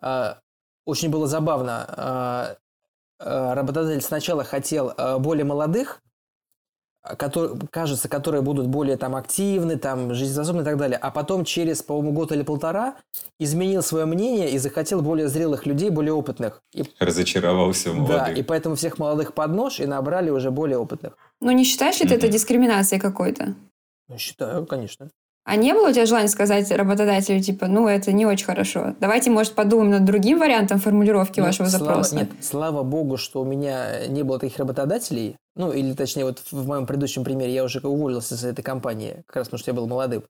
[0.00, 0.34] э,
[0.84, 2.54] очень было забавно.
[2.54, 2.65] Э,
[3.18, 6.00] работодатель сначала хотел э, более молодых,
[7.18, 10.98] которые, кажется, которые будут более там активны, там, жизнеспособны и так далее.
[10.98, 12.96] А потом через, по-моему, год или полтора
[13.38, 16.62] изменил свое мнение и захотел более зрелых людей, более опытных.
[16.74, 18.46] И, Разочаровался в да, и молодых.
[18.46, 21.16] поэтому всех молодых под нож и набрали уже более опытных.
[21.40, 23.54] Ну, не считаешь ли ты это дискриминацией какой-то?
[24.08, 25.10] Ну, считаю, конечно.
[25.48, 28.96] А не было у тебя желания сказать работодателю, типа, ну, это не очень хорошо.
[28.98, 32.16] Давайте, может, подумаем над другим вариантом формулировки Ну, вашего слава- запроса.
[32.16, 35.36] Нет, слава богу, что у меня не было таких работодателей.
[35.54, 39.36] Ну, или точнее, вот в моем предыдущем примере я уже уволился с этой компании, как
[39.36, 40.24] раз потому что я был молодым.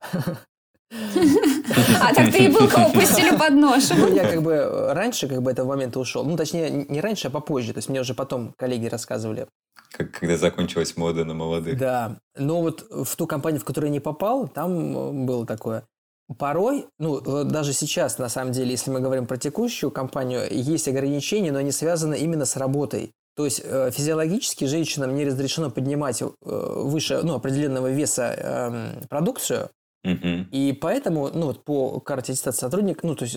[2.01, 3.89] А так ты и был, кого пустили под нож.
[3.97, 6.25] Ну, я как бы э, раньше как бы этого момента ушел.
[6.25, 7.73] Ну, точнее, не раньше, а попозже.
[7.73, 9.47] То есть мне уже потом коллеги рассказывали.
[9.91, 11.79] Как, когда закончилась мода на молодых.
[11.79, 12.19] Да.
[12.37, 15.85] Но вот в ту компанию, в которую я не попал, там э, было такое.
[16.39, 20.89] Порой, ну, э, даже сейчас, на самом деле, если мы говорим про текущую компанию, есть
[20.89, 23.13] ограничения, но они связаны именно с работой.
[23.37, 29.71] То есть э, физиологически женщинам не разрешено поднимать выше ну, определенного веса эм, продукцию,
[30.05, 30.49] Мгм.
[30.53, 33.37] и поэтому, ну, вот по карте аттестации сотрудник, ну, то есть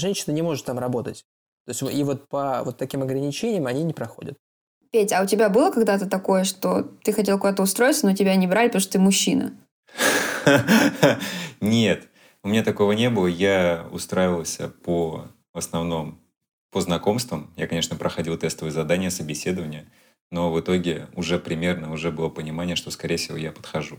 [0.00, 1.24] женщина не может там работать.
[1.66, 4.38] То есть и вот по вот таким ограничениям они не проходят.
[4.96, 8.46] Петь, а у тебя было когда-то такое, что ты хотел куда-то устроиться, но тебя не
[8.46, 9.52] брали, потому что ты мужчина?
[11.60, 12.08] Нет,
[12.42, 13.26] у меня такого не было.
[13.26, 16.18] Я устраивался по в основном
[16.72, 17.52] по знакомствам.
[17.56, 19.84] Я, конечно, проходил тестовые задания, собеседования,
[20.30, 23.98] но в итоге уже примерно уже было понимание, что, скорее всего, я подхожу.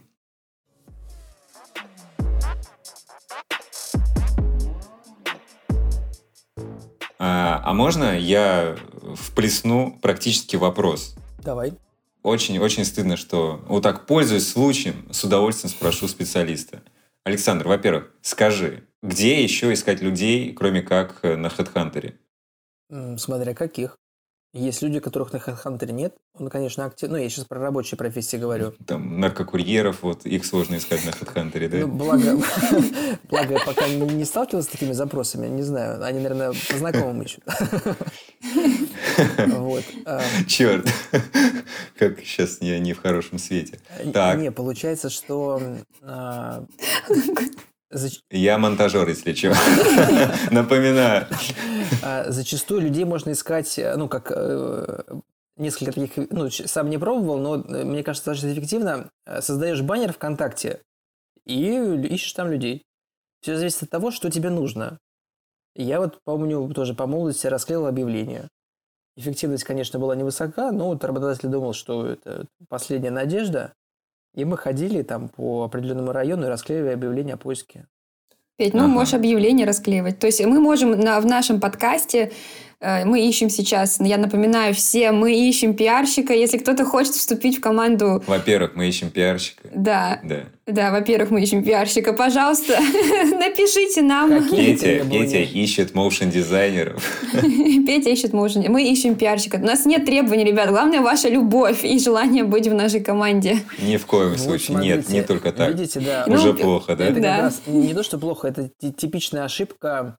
[7.19, 8.77] А, а можно я
[9.15, 11.15] вплесну практически вопрос?
[11.43, 11.73] Давай.
[12.23, 16.83] Очень-очень стыдно, что вот так, пользуясь случаем, с удовольствием спрошу специалиста.
[17.23, 22.15] Александр, во-первых, скажи, где еще искать людей, кроме как на HeadHunter?
[23.17, 23.97] Смотря каких.
[24.57, 26.15] Есть люди, которых на HeadHunter нет.
[26.33, 27.09] Он, конечно, актив...
[27.09, 28.73] Ну, я сейчас про рабочие профессии говорю.
[28.85, 31.77] Там наркокурьеров, вот их сложно искать на HeadHunter, да?
[31.77, 32.37] Ну, благо,
[33.29, 36.03] благо я пока не, сталкивался с такими запросами, не знаю.
[36.03, 37.43] Они, наверное, по знакомым ищут.
[39.47, 39.83] Вот.
[40.05, 40.21] А.
[40.47, 40.87] Черт.
[41.97, 43.79] Как сейчас не, не в хорошем свете.
[44.13, 44.37] Так.
[44.37, 45.59] Не, получается, что
[47.91, 47.97] а,
[48.31, 49.53] я монтажер, если что.
[50.51, 51.27] Напоминаю.
[52.03, 55.03] А, зачастую людей можно искать, э, ну, как э,
[55.55, 59.09] несколько таких, ну, сам не пробовал, но э, мне кажется, достаточно эффективно.
[59.39, 60.81] Создаешь баннер ВКонтакте
[61.45, 61.77] и
[62.09, 62.83] ищешь там людей.
[63.41, 64.99] Все зависит от того, что тебе нужно.
[65.75, 68.49] Я вот помню, тоже по молодости расклеил объявление.
[69.15, 73.73] Эффективность, конечно, была невысока, но вот работодатель думал, что это последняя надежда.
[74.33, 77.87] И мы ходили там по определенному району и расклеивали объявления о поиске.
[78.57, 78.89] Петь, ну, ага.
[78.89, 80.19] можешь объявление расклеивать.
[80.19, 82.31] То есть мы можем на, в нашем подкасте
[82.79, 86.33] мы ищем сейчас, я напоминаю всем, мы ищем пиарщика.
[86.33, 88.23] Если кто-то хочет вступить в команду...
[88.27, 89.67] Во-первых, мы ищем пиарщика.
[89.73, 90.19] Да.
[90.23, 90.43] Да.
[90.67, 92.13] Да, во-первых, мы ищем пиарщика.
[92.13, 92.73] Пожалуйста,
[93.31, 94.47] напишите нам.
[94.49, 97.01] Петя, Петя ищет моушен дизайнеров.
[97.33, 98.65] Петя ищет моушен.
[98.67, 99.55] Мы ищем пиарщика.
[99.55, 100.69] У нас нет требований, ребят.
[100.69, 103.59] Главное ваша любовь и желание быть в нашей команде.
[103.79, 104.75] Ни в коем вот, случае.
[104.75, 105.69] Смотрите, нет, не только так.
[105.69, 106.25] Видите, да.
[106.27, 107.05] Уже ну, плохо, да?
[107.05, 107.41] Это да.
[107.41, 110.17] Раз, не то, что плохо, это типичная ошибка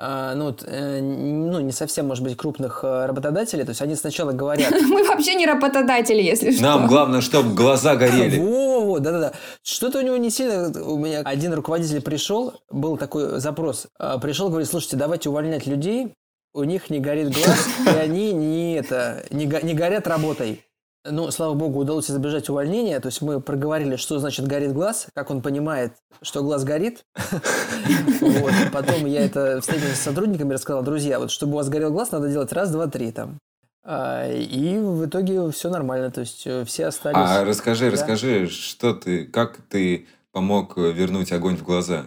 [0.00, 3.64] ну, э, ну, не совсем, может быть, крупных э, работодателей.
[3.64, 4.70] То есть они сначала говорят...
[4.88, 6.62] Мы вообще не работодатели, если что.
[6.62, 8.38] Нам главное, чтобы глаза горели.
[8.38, 9.32] Во-во, да-да-да.
[9.62, 10.72] Что-то у него не сильно...
[10.82, 13.88] У меня один руководитель пришел, был такой запрос.
[13.98, 16.14] А, пришел, говорит, слушайте, давайте увольнять людей,
[16.54, 20.64] у них не горит глаз, и они не, это, не, не горят работой.
[21.04, 23.00] Ну, слава богу, удалось избежать увольнения.
[23.00, 27.04] То есть мы проговорили, что значит горит глаз, как он понимает, что глаз горит.
[28.72, 32.10] Потом я это встретился с сотрудниками и рассказал, друзья, вот чтобы у вас горел глаз,
[32.10, 33.38] надо делать раз, два, три там.
[33.82, 37.16] А, и в итоге все нормально, то есть э, все остались.
[37.16, 42.04] А расскажи, расскажи, что ты, как ты помог вернуть огонь в глаза?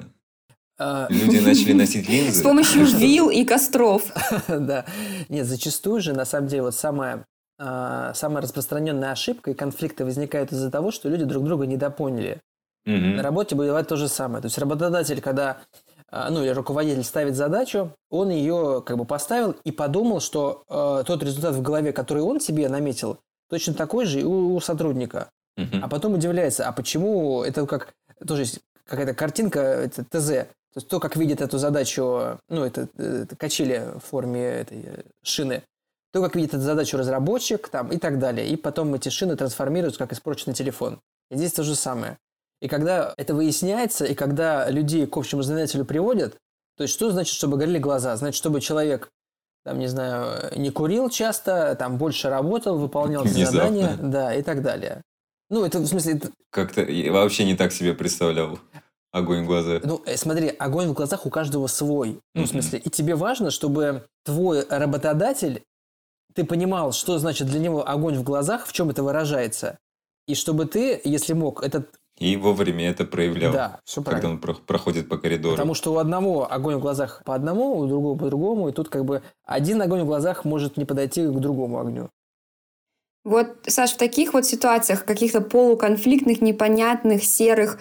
[0.77, 2.39] А, Люди начали носить линзы.
[2.39, 4.03] С помощью вил и костров.
[4.47, 4.85] Да.
[5.29, 7.25] Нет, зачастую же, на самом деле, вот самое
[8.13, 12.41] самая распространенная ошибка и конфликты возникают из-за того, что люди друг друга недопоняли.
[12.85, 12.95] Угу.
[12.95, 14.41] На работе бывает то же самое.
[14.41, 15.61] То есть работодатель, когда
[16.09, 21.03] а, ну или руководитель ставит задачу, он ее как бы поставил и подумал, что э,
[21.07, 23.17] тот результат в голове, который он себе наметил,
[23.49, 25.29] точно такой же и у, у сотрудника.
[25.57, 25.77] Угу.
[25.81, 27.93] А потом удивляется, а почему это как
[28.27, 30.27] тоже есть какая-то картинка, это ТЗ.
[30.73, 35.03] То есть то, как видит эту задачу, ну, это, это качели в форме этой э,
[35.23, 35.63] шины,
[36.13, 38.47] то, как видит эту задачу разработчик там, и так далее.
[38.47, 41.01] И потом эти шины трансформируются как испорченный телефон.
[41.31, 42.19] И здесь то же самое.
[42.61, 46.37] И когда это выясняется, и когда людей к общему знаменателю приводят,
[46.77, 48.15] то есть что значит, чтобы горели глаза?
[48.15, 49.09] Значит, чтобы человек,
[49.65, 55.01] там, не знаю, не курил часто, там, больше работал, выполнял задания, да, и так далее.
[55.49, 56.13] Ну, это в смысле...
[56.13, 56.31] Это...
[56.51, 58.59] Как-то вообще не так себе представлял.
[59.11, 59.83] Огонь в глазах.
[59.83, 62.19] Ну, э, смотри, огонь в глазах у каждого свой.
[62.33, 62.45] Ну, mm-hmm.
[62.45, 65.63] в смысле, и тебе важно, чтобы твой работодатель
[66.33, 69.77] ты понимал, что значит для него огонь в глазах, в чем это выражается.
[70.27, 73.51] И чтобы ты, если мог, этот и вовремя это проявлял.
[73.51, 75.55] Да, все Когда он проходит по коридору.
[75.55, 78.89] Потому что у одного огонь в глазах по одному, у другого по другому, и тут
[78.89, 82.09] как бы один огонь в глазах может не подойти к другому огню.
[83.23, 87.79] Вот, Саш, в таких вот ситуациях, каких-то полуконфликтных, непонятных, серых,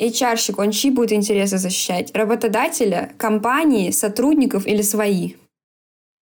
[0.00, 2.14] HR-щик, он чьи будет интересы защищать?
[2.14, 5.34] Работодателя, компании, сотрудников или свои?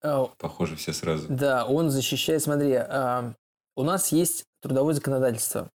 [0.07, 1.27] А, Похоже, все сразу.
[1.29, 3.33] Да, он защищает, смотри, а,
[3.77, 5.69] у нас есть трудовое законодательство.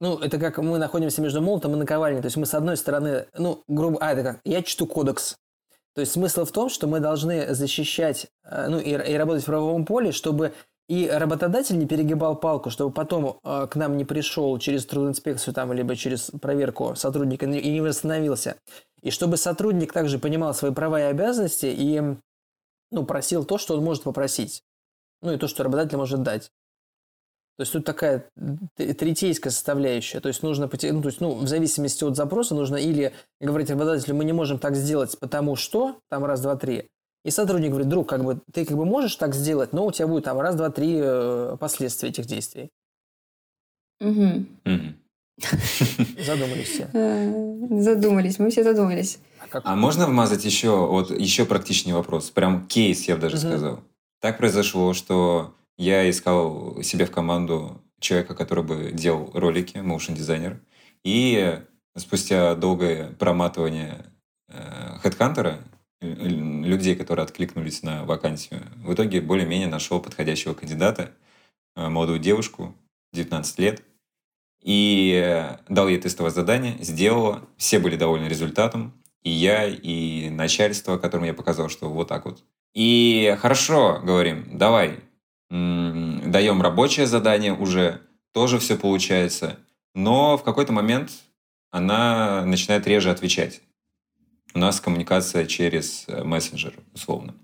[0.00, 2.20] Ну, это как мы находимся между молотом и наковальней.
[2.20, 5.36] То есть мы с одной стороны, ну, грубо, а, это как, я чту кодекс.
[5.94, 9.46] То есть смысл в том, что мы должны защищать, а, ну, и, и работать в
[9.46, 10.52] правовом поле, чтобы
[10.88, 15.70] и работодатель не перегибал палку, чтобы потом э, к нам не пришел через трудинспекцию там,
[15.74, 18.56] либо через проверку сотрудника и не восстановился.
[19.02, 22.16] И чтобы сотрудник также понимал свои права и обязанности и
[22.90, 24.62] ну, просил то, что он может попросить.
[25.22, 26.50] Ну, и то, что работодатель может дать.
[27.56, 28.30] То есть тут такая
[28.76, 30.20] третейская составляющая.
[30.20, 34.14] То есть нужно, ну, то есть, ну, в зависимости от запроса нужно или говорить работодателю,
[34.14, 36.88] мы не можем так сделать, потому что, там раз, два, три.
[37.24, 40.06] И сотрудник говорит, друг, как бы, ты как бы можешь так сделать, но у тебя
[40.06, 42.70] будет там раз, два, три э, последствия этих действий.
[44.00, 44.46] Угу.
[46.24, 46.88] Задумались все.
[46.92, 49.18] Э, задумались, мы все задумались.
[49.50, 49.62] Как...
[49.66, 53.46] А можно вмазать еще, вот еще практичный вопрос, прям кейс, я бы даже Мгм.
[53.46, 53.80] сказал.
[54.20, 60.60] Так произошло, что я искал себе в команду человека, который бы делал ролики, motion дизайнер,
[61.04, 61.60] и
[61.96, 64.04] спустя долгое проматывание
[65.02, 65.58] хедхантера,
[66.00, 71.10] э, людей, которые откликнулись на вакансию, в итоге более-менее нашел подходящего кандидата,
[71.76, 72.74] э, молодую девушку,
[73.12, 73.82] 19 лет,
[74.62, 78.92] и э, дал ей тестовое задание, сделала, все были довольны результатом,
[79.28, 82.42] и я, и начальство, которому я показал, что вот так вот.
[82.74, 85.00] И хорошо, говорим, давай,
[85.50, 88.00] даем рабочее задание уже,
[88.32, 89.58] тоже все получается,
[89.94, 91.10] но в какой-то момент
[91.70, 93.60] она начинает реже отвечать.
[94.54, 97.34] У нас коммуникация через э, мессенджер, условно.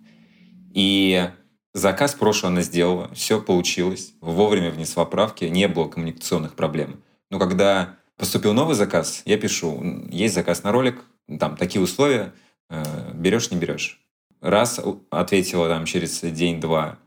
[0.72, 1.30] И
[1.74, 7.02] заказ прошлый она сделала, все получилось, вовремя внесла правки, не было коммуникационных проблем.
[7.30, 11.04] Но когда поступил новый заказ, я пишу, «М, есть заказ на ролик,
[11.38, 12.32] там такие условия,
[12.70, 14.00] э, берешь, не берешь.
[14.40, 16.98] Раз ответила там через день-два,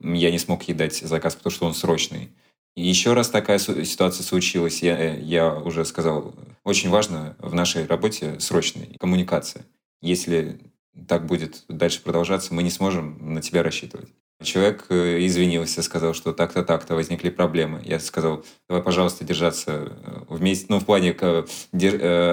[0.00, 2.30] я не смог ей дать заказ, потому что он срочный.
[2.76, 8.38] Еще раз такая ситуация случилась, я, э, я уже сказал, очень важно в нашей работе
[8.38, 9.64] срочная коммуникация.
[10.02, 10.60] Если
[11.08, 14.08] так будет дальше продолжаться, мы не сможем на тебя рассчитывать.
[14.42, 17.82] Человек э, извинился, сказал, что так-то, так-то возникли проблемы.
[17.84, 19.96] Я сказал, давай, пожалуйста, держаться
[20.28, 21.12] вместе, ну, в плане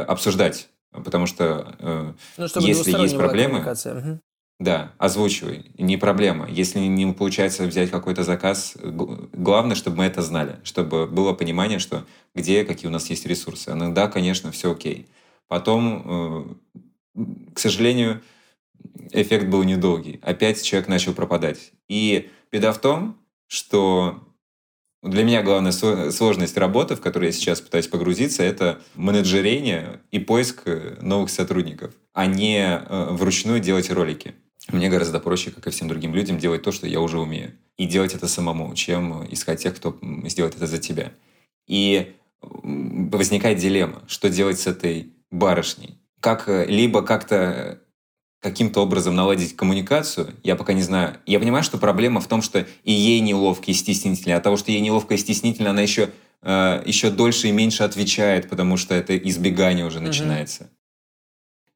[0.02, 3.64] обсуждать, потому что э, Ну, если есть проблемы,
[4.60, 6.48] да, озвучивай, не проблема.
[6.50, 12.06] Если не получается взять какой-то заказ, главное, чтобы мы это знали, чтобы было понимание, что
[12.36, 13.72] где, какие у нас есть ресурсы.
[13.72, 15.08] Иногда, конечно, все окей.
[15.48, 16.56] Потом,
[17.16, 17.24] э,
[17.56, 18.22] к сожалению,
[19.12, 20.20] эффект был недолгий.
[20.22, 21.72] Опять человек начал пропадать.
[21.88, 24.24] И беда в том, что
[25.04, 30.20] для меня главная сло- сложность работы, в которую я сейчас пытаюсь погрузиться, это менеджерение и
[30.20, 34.36] поиск э, новых сотрудников, а не э, вручную делать ролики.
[34.72, 37.52] Мне гораздо проще, как и всем другим людям, делать то, что я уже умею.
[37.78, 41.12] И делать это самому, чем искать тех, кто сделает это за тебя.
[41.68, 46.00] И возникает дилемма, что делать с этой барышней.
[46.22, 47.82] Как э, либо как-то
[48.44, 51.16] каким-то образом наладить коммуникацию, я пока не знаю.
[51.26, 54.36] Я понимаю, что проблема в том, что и ей неловко и стеснительно.
[54.36, 56.10] От того, что ей неловко и стеснительно, она еще,
[56.42, 60.70] э, еще дольше и меньше отвечает, потому что это избегание уже начинается.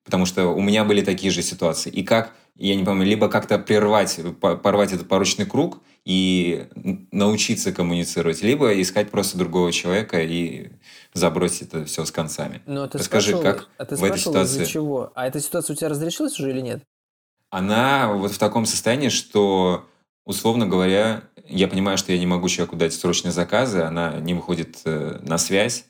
[0.03, 1.89] Потому что у меня были такие же ситуации.
[1.89, 6.67] И как, я не помню, либо как-то прервать, по- порвать этот порочный круг и
[7.11, 10.71] научиться коммуницировать, либо искать просто другого человека и
[11.17, 12.61] забросить это все с концами.
[12.65, 15.11] Ну, а ты Расскажи, спрашивал- как а ты в этой ситуации- чего?
[15.15, 16.83] А эта ситуация у тебя разрешилась уже или нет?
[17.49, 19.85] она вот в таком состоянии, что,
[20.25, 24.81] условно говоря, я понимаю, что я не могу человеку дать срочные заказы, она не выходит
[24.83, 25.85] э, на связь,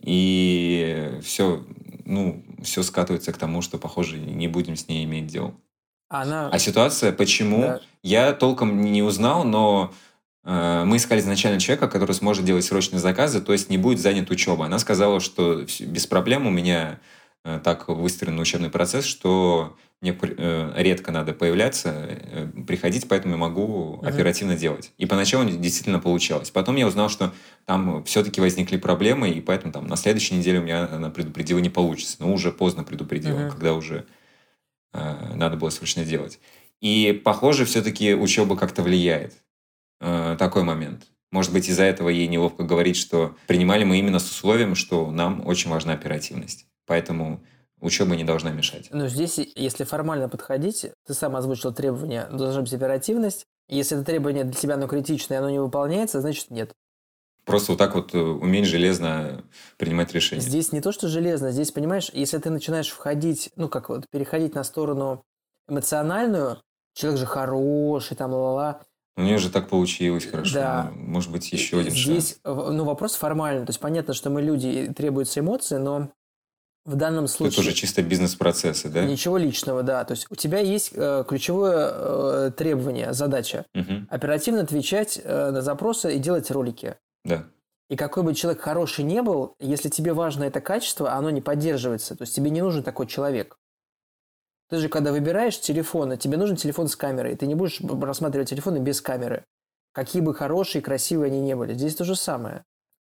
[0.00, 1.64] и все,
[2.04, 5.54] ну, все скатывается к тому, что, похоже, не будем с ней иметь дел.
[6.10, 6.50] Она...
[6.50, 7.80] А ситуация, почему, Да.
[8.02, 9.92] я толком не узнал, но
[10.44, 14.66] мы искали изначально человека, который сможет делать срочные заказы, то есть не будет занят учебой.
[14.66, 17.00] Она сказала, что без проблем у меня
[17.44, 23.38] э, так выстроен учебный процесс, что мне э, редко надо появляться, э, приходить, поэтому я
[23.38, 24.06] могу Мгм.
[24.06, 24.92] оперативно делать.
[24.98, 26.50] И поначалу действительно получалось.
[26.50, 27.32] Потом я узнал, что
[27.64, 31.70] там все-таки возникли проблемы, и поэтому там на следующей неделе у меня она предупредила не
[31.70, 32.16] получится.
[32.18, 33.50] Но уже поздно предупредила, Мгм.
[33.50, 34.04] когда уже
[34.92, 36.38] э, надо было срочно делать.
[36.80, 39.32] И, похоже, все-таки учеба как-то влияет.
[40.04, 41.06] Э, такой момент.
[41.30, 45.46] Может быть, из-за этого ей неловко говорить, что принимали мы именно с условием, что нам
[45.46, 46.66] очень важна оперативность.
[46.86, 47.42] Поэтому
[47.80, 48.88] учеба не должна мешать.
[48.92, 53.46] Ну, здесь, если формально подходить, ты сам озвучил требования, должна быть оперативность.
[53.68, 56.72] Если это требование для тебя, оно критичное, оно не выполняется, значит нет.
[57.46, 59.42] Просто вот так вот э, уметь железно
[59.78, 60.42] принимать решения.
[60.42, 64.54] Здесь не то, что железно, здесь, понимаешь, если ты начинаешь входить, ну, как вот, переходить
[64.54, 65.24] на сторону
[65.66, 66.60] эмоциональную,
[66.94, 68.82] человек же хороший, там, ла-ла-ла,
[69.16, 70.54] У нее же так получилось хорошо.
[70.54, 70.92] Да.
[70.96, 72.40] Может быть, еще один Здесь, шанс.
[72.42, 73.64] в- ну, вопрос формальный.
[73.64, 76.10] То есть понятно, что мы люди, и требуются эмоции, но
[76.84, 77.60] в данном Это случае...
[77.60, 79.04] уже чисто бизнес-процессы, да?
[79.04, 80.04] Ничего личного, да.
[80.04, 83.64] То есть у тебя есть э, ключевое э, требование, задача.
[83.72, 84.08] Мгм.
[84.10, 86.96] Оперативно отвечать э, на запросы и делать ролики.
[87.24, 87.44] Да.
[87.88, 92.16] И какой бы человек хороший не был, если тебе важно это качество, оно не поддерживается.
[92.16, 93.56] То есть тебе не нужен такой человек.
[94.70, 97.36] Ты же, когда выбираешь телефон, тебе нужен телефон с камерой.
[97.36, 99.44] Ты не будешь рассматривать телефоны без камеры.
[99.92, 101.74] Какие бы хорошие, красивые они не были.
[101.74, 102.64] Здесь то же самое.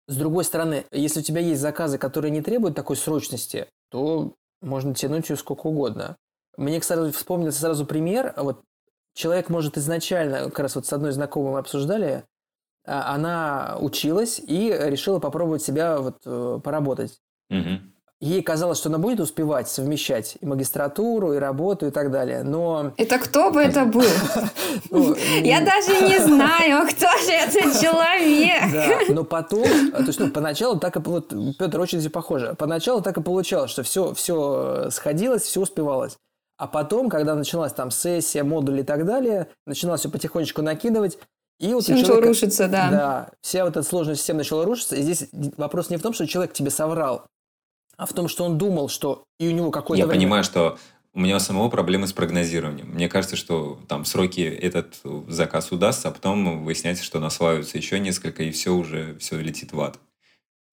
[0.08, 4.94] С другой стороны, если у тебя есть заказы, которые не требуют такой срочности, то можно
[4.94, 6.18] тянуть ее сколько угодно.
[6.58, 8.34] Мне, кстати, вспомнился сразу пример.
[8.38, 8.62] Вот
[9.14, 12.24] человек может изначально, как раз вот с одной знакомой мы обсуждали,
[12.86, 17.20] а, она училась и решила попробовать себя вот э, поработать.
[17.50, 17.95] Мгм.
[18.22, 22.44] Ей казалось, что она будет успевать совмещать и магистратуру, и работу, и так далее.
[22.44, 22.94] Но...
[22.98, 24.04] Это кто бы это был?
[24.90, 29.10] Ну, Я даже не знаю, кто же этот человек.
[29.10, 31.00] Но потом, то есть, ну, поначалу так и...
[31.00, 32.56] Вот, Петр, очень похоже.
[32.58, 36.18] Поначалу так и получалось, что все, все сходилось, все успевалось.
[36.58, 41.18] А потом, когда началась там сессия, модуль и так далее, началось все потихонечку накидывать,
[41.60, 42.90] и вот все начало рушиться, да.
[42.92, 44.96] Да, вся вот эта сложная система начала рушиться.
[44.96, 47.26] И здесь вопрос не в том, что человек тебе соврал,
[47.98, 50.00] а в том, что он думал, что и у него какой-то...
[50.00, 50.22] Я время...
[50.22, 50.78] понимаю, что
[51.14, 52.90] у меня самого проблемы с прогнозированием.
[52.90, 58.44] Мне кажется, что там сроки этот заказ удастся, а потом выясняется, что наслаиваются еще несколько,
[58.44, 59.98] и все уже, все летит в ад.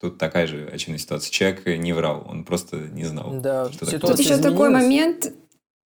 [0.00, 1.30] Тут такая же очевидная ситуация.
[1.30, 3.40] Человек не врал, он просто не знал.
[3.40, 4.42] Да, что Тут еще изменилась.
[4.42, 5.32] такой момент,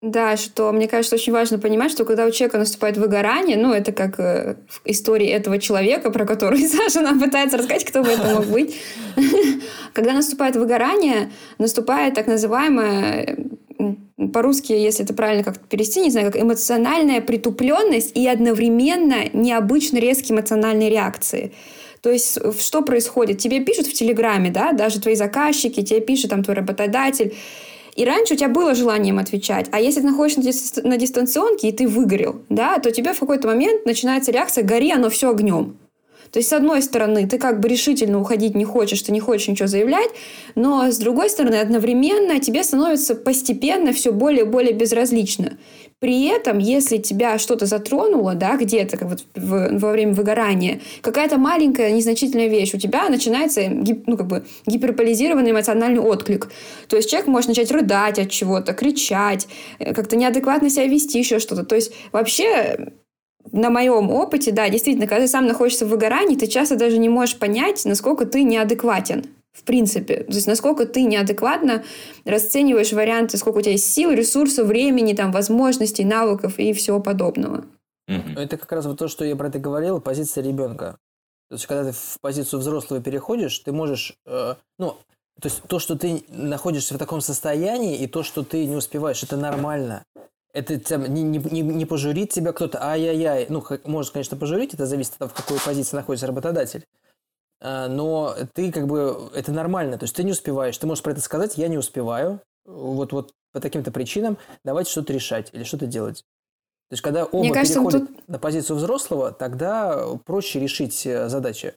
[0.03, 3.93] да, что мне кажется, очень важно понимать, что когда у человека наступает выгорание, ну, это
[3.93, 8.47] как э, истории этого человека, про который Саша нам пытается рассказать, кто бы это мог
[8.47, 8.77] быть.
[9.95, 13.39] Когда наступает выгорание, наступает так называемое
[14.33, 20.37] по-русски, если это правильно как-то перевести, не знаю, как эмоциональная притупленность и одновременно необычно резкие
[20.37, 21.53] эмоциональные реакции.
[22.03, 23.39] То есть что происходит?
[23.39, 27.35] Тебе пишут в Телеграме, да, даже твои заказчики, тебе пишет там твой работодатель,
[27.97, 29.67] и раньше у тебя было желание им отвечать.
[29.73, 30.85] А если ты находишься на, дист...
[30.85, 35.09] на дистанционке, и ты выгорел, да, то тебя в какой-то момент начинается реакция «гори, оно
[35.09, 35.77] все огнем».
[36.31, 39.49] То есть, с одной стороны, ты как бы решительно уходить не хочешь, ты не хочешь
[39.49, 40.11] ничего заявлять,
[40.55, 45.57] но с другой стороны, одновременно тебе становится постепенно все более и более безразлично.
[45.99, 51.39] При этом, если тебя что-то затронуло, да, где-то как вот в, во время выгорания, какая-то
[51.39, 56.51] маленькая незначительная вещь, у тебя начинается гип, ну, как бы гиперполизированный эмоциональный отклик.
[56.89, 61.39] То есть человек может начать рыдать от чего-то, кричать, э, как-то неадекватно себя вести, еще
[61.39, 61.65] что-то.
[61.65, 62.93] То есть вообще
[63.53, 67.09] на моем опыте, да, действительно, когда ты сам находишься в выгорании, ты часто даже не
[67.09, 69.25] можешь понять, насколько ты неадекватен
[69.57, 70.25] в принципе.
[70.25, 71.83] То есть насколько ты неадекватно
[72.25, 77.65] расцениваешь варианты, сколько у тебя есть сил, ресурсов, времени, там, возможностей, навыков и всего подобного.
[78.09, 78.39] Угу.
[78.39, 80.99] Это как раз вот то, что я про это говорил, позиция ребенка.
[81.49, 84.97] То есть, когда ты в позицию взрослого переходишь, ты можешь, э, ну,
[85.41, 89.23] то есть то, что ты находишься в таком состоянии, и то, что ты не успеваешь,
[89.23, 90.03] это нормально.
[90.53, 93.47] Это там, не, не, не, не пожурит тебя кто-то, ай-яй-яй.
[93.49, 96.85] Ну, может, конечно, пожурить, это зависит от того, в какой позиции находится работодатель.
[97.61, 101.13] А, но ты как бы, это нормально, то есть ты не успеваешь, ты можешь про
[101.13, 105.87] это сказать, я не успеваю, вот, вот по таким-то причинам, давайте что-то решать или что-то
[105.87, 106.25] делать.
[106.89, 108.29] То есть, когда оба Мне кажется, переходят тут...
[108.29, 111.75] на позицию взрослого, тогда проще решить э, задачи.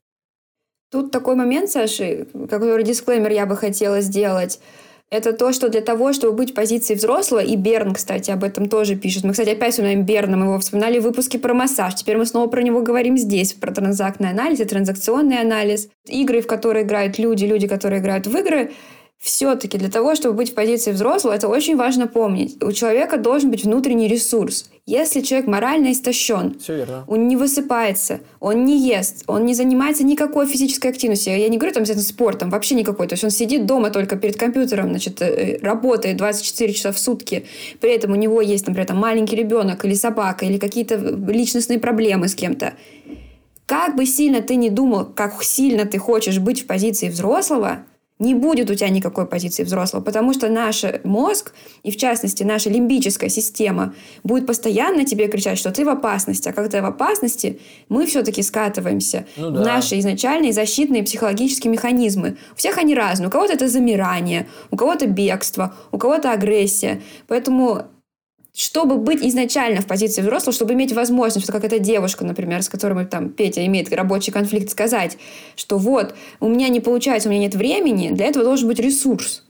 [0.92, 4.60] Тут такой момент, Саша, который дисклеймер я бы хотела сделать–
[5.12, 8.70] это то, что для того, чтобы быть в позиции взрослого, и Берн, кстати, об этом
[8.70, 9.24] тоже пишет.
[9.24, 11.96] Мы, кстати, опять вспоминаем Берна, мы его вспоминали в выпуске про массаж.
[11.96, 15.90] Теперь мы снова про него говорим здесь, про транзактный анализ и транзакционный анализ.
[16.06, 18.72] Игры, в которые играют люди, люди, которые играют в игры,
[19.20, 22.64] все-таки для того, чтобы быть в позиции взрослого, это очень важно помнить.
[22.64, 24.70] У человека должен быть внутренний ресурс.
[24.86, 26.56] Если человек морально истощен,
[27.06, 31.38] он не высыпается, он не ест, он не занимается никакой физической активностью.
[31.38, 33.08] Я не говорю там обязательно спортом, вообще никакой.
[33.08, 37.46] То есть он сидит дома только перед компьютером, значит, э, работает 24 часа в сутки.
[37.82, 42.30] При этом у него есть, например, там, маленький ребенок или собака, или какие-то личностные проблемы
[42.30, 42.74] с кем-то.
[43.66, 47.84] Как бы сильно ты не думал, как сильно ты хочешь быть в позиции взрослого,
[48.20, 51.54] не будет у тебя никакой позиции взрослого, потому что наш мозг,
[51.84, 53.94] и в частности наша лимбическая система,
[54.24, 56.50] будет постоянно тебе кричать, что ты в опасности.
[56.50, 59.62] А когда в опасности, мы все-таки скатываемся ну, да.
[59.62, 62.38] в наши изначальные защитные психологические механизмы.
[62.54, 63.30] У всех они разные.
[63.30, 67.02] У кого-то это замирание, у кого-то бегство, у кого-то агрессия.
[67.28, 67.86] Поэтому
[68.60, 72.68] чтобы быть изначально в позиции взрослого, чтобы иметь возможность, что как эта девушка, например, с
[72.68, 75.18] которой там Петя имеет рабочий конфликт, сказать,
[75.56, 79.46] что вот, у меня не получается, у меня нет времени, для этого должен быть ресурс.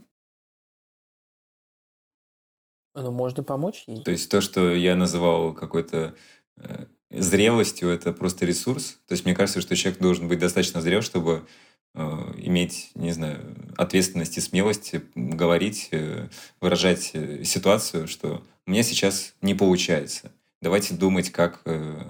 [2.93, 4.03] Ну, можно помочь ей.
[4.03, 6.13] То есть то, что я называл какой-то
[6.57, 8.99] э, зрелостью, это просто ресурс.
[9.07, 11.47] То есть мне кажется, что человек должен быть достаточно зрел, чтобы
[11.95, 12.01] э,
[12.37, 13.39] иметь, не знаю,
[13.75, 16.27] ответственность и смелость говорить, э,
[16.61, 20.31] выражать э, ситуацию, что у меня сейчас не получается.
[20.61, 22.03] Давайте думать, как, э,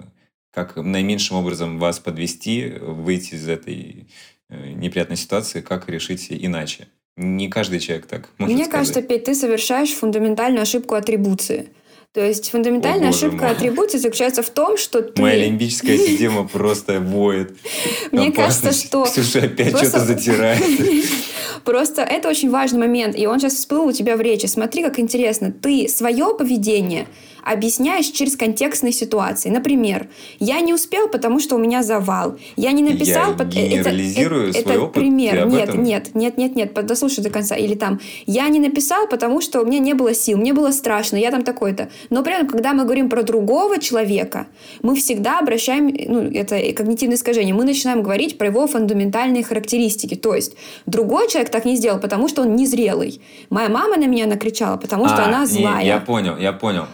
[0.50, 4.08] как наименьшим образом вас подвести, выйти из этой
[4.50, 6.88] э, неприятной ситуации, как решить иначе.
[7.16, 8.72] Не каждый человек так может Мне сказать.
[8.72, 11.70] кажется, Петь, ты совершаешь фундаментальную ошибку атрибуции.
[12.12, 13.50] То есть фундаментальная О, ошибка мой.
[13.52, 15.22] атрибуции заключается в том, что ты...
[15.22, 17.56] Моя лимбическая система просто воет.
[18.10, 20.60] Мне кажется, что Ксюша опять что-то затирает.
[21.64, 24.46] Просто это очень важный момент, и он сейчас всплыл у тебя в речи.
[24.46, 25.52] Смотри, как интересно.
[25.52, 27.06] Ты свое поведение
[27.42, 29.50] объясняешь через контекстные ситуации.
[29.50, 32.36] Например, я не успел, потому что у меня завал.
[32.56, 33.32] Я не написал...
[33.32, 35.46] Я пот- генерализирую это, свой это опыт, пример.
[35.46, 35.82] Нет, этом?
[35.82, 37.56] нет, нет, нет, нет, под- дослушай до конца.
[37.56, 41.16] Или там, я не написал, потому что у меня не было сил, мне было страшно,
[41.16, 41.88] я там такой-то.
[42.10, 44.46] Но при этом, когда мы говорим про другого человека,
[44.82, 50.14] мы всегда обращаем, ну, это когнитивное искажение, мы начинаем говорить про его фундаментальные характеристики.
[50.14, 53.20] То есть, другой человек так не сделал, потому что он незрелый.
[53.50, 55.84] Моя мама на меня накричала, потому что А, она не, злая.
[55.84, 56.86] Я понял, я понял.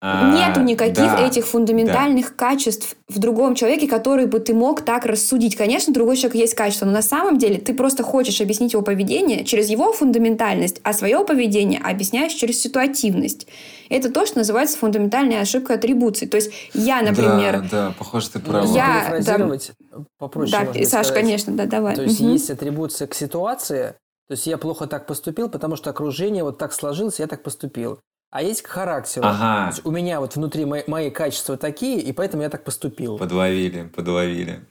[0.00, 5.04] А, Нету никаких да, этих фундаментальных качеств в другом человеке, которые бы ты мог так
[5.06, 5.56] рассудить.
[5.56, 9.44] Конечно, другой человек есть качество, но на самом деле ты просто хочешь объяснить его поведение
[9.44, 13.48] через его фундаментальность, а свое поведение объясняешь через ситуативность.
[13.88, 16.26] Это то, что называется фундаментальной ошибкой атрибуции.
[16.26, 17.68] То есть я, Да, например...
[17.68, 18.72] Да, похоже, ты права.
[18.72, 19.72] Я- перефразировать,
[20.16, 21.22] попроще да, можно Саш, сказать.
[21.22, 21.96] конечно, да, давай.
[21.96, 22.32] То есть Мгм.
[22.34, 23.94] есть атрибуция к ситуации,
[24.28, 27.98] то есть я плохо так поступил, потому что окружение вот так сложилось, я так поступил.
[28.30, 29.26] А есть к характеру.
[29.26, 29.70] Ага.
[29.70, 33.16] То есть у меня вот внутри мои, мои качества такие, и поэтому я так поступил.
[33.16, 34.66] Подловили, подловили.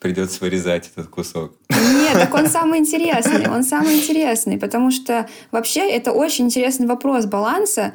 [0.00, 1.54] Придется вырезать этот кусок.
[1.70, 3.48] Нет, так он самый интересный.
[3.48, 7.94] Он самый интересный, потому что вообще это очень интересный вопрос баланса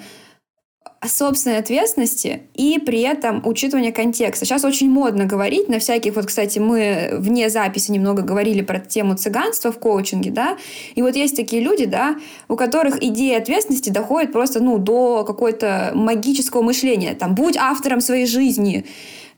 [1.07, 4.45] собственной ответственности и при этом учитывания контекста.
[4.45, 9.15] Сейчас очень модно говорить на всяких, вот, кстати, мы вне записи немного говорили про тему
[9.15, 10.57] цыганства в коучинге, да,
[10.95, 15.91] и вот есть такие люди, да, у которых идея ответственности доходит просто, ну, до какой-то
[15.93, 18.85] магического мышления, там, будь автором своей жизни,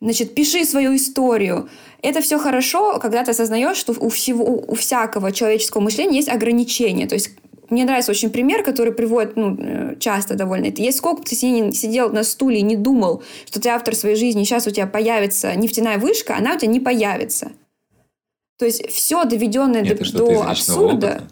[0.01, 1.69] значит, пиши свою историю.
[2.01, 7.07] Это все хорошо, когда ты осознаешь, что у всего, у всякого человеческого мышления есть ограничения.
[7.07, 7.31] То есть
[7.69, 10.65] мне нравится очень пример, который приводит ну, э, часто довольно.
[10.67, 13.95] Это есть сколько бы ты си- сидел на стуле и не думал, что ты автор
[13.95, 17.51] своей жизни, и сейчас у тебя появится нефтяная вышка, она у тебя не появится.
[18.57, 21.23] То есть все доведенное Это до, до абсурда, опыта?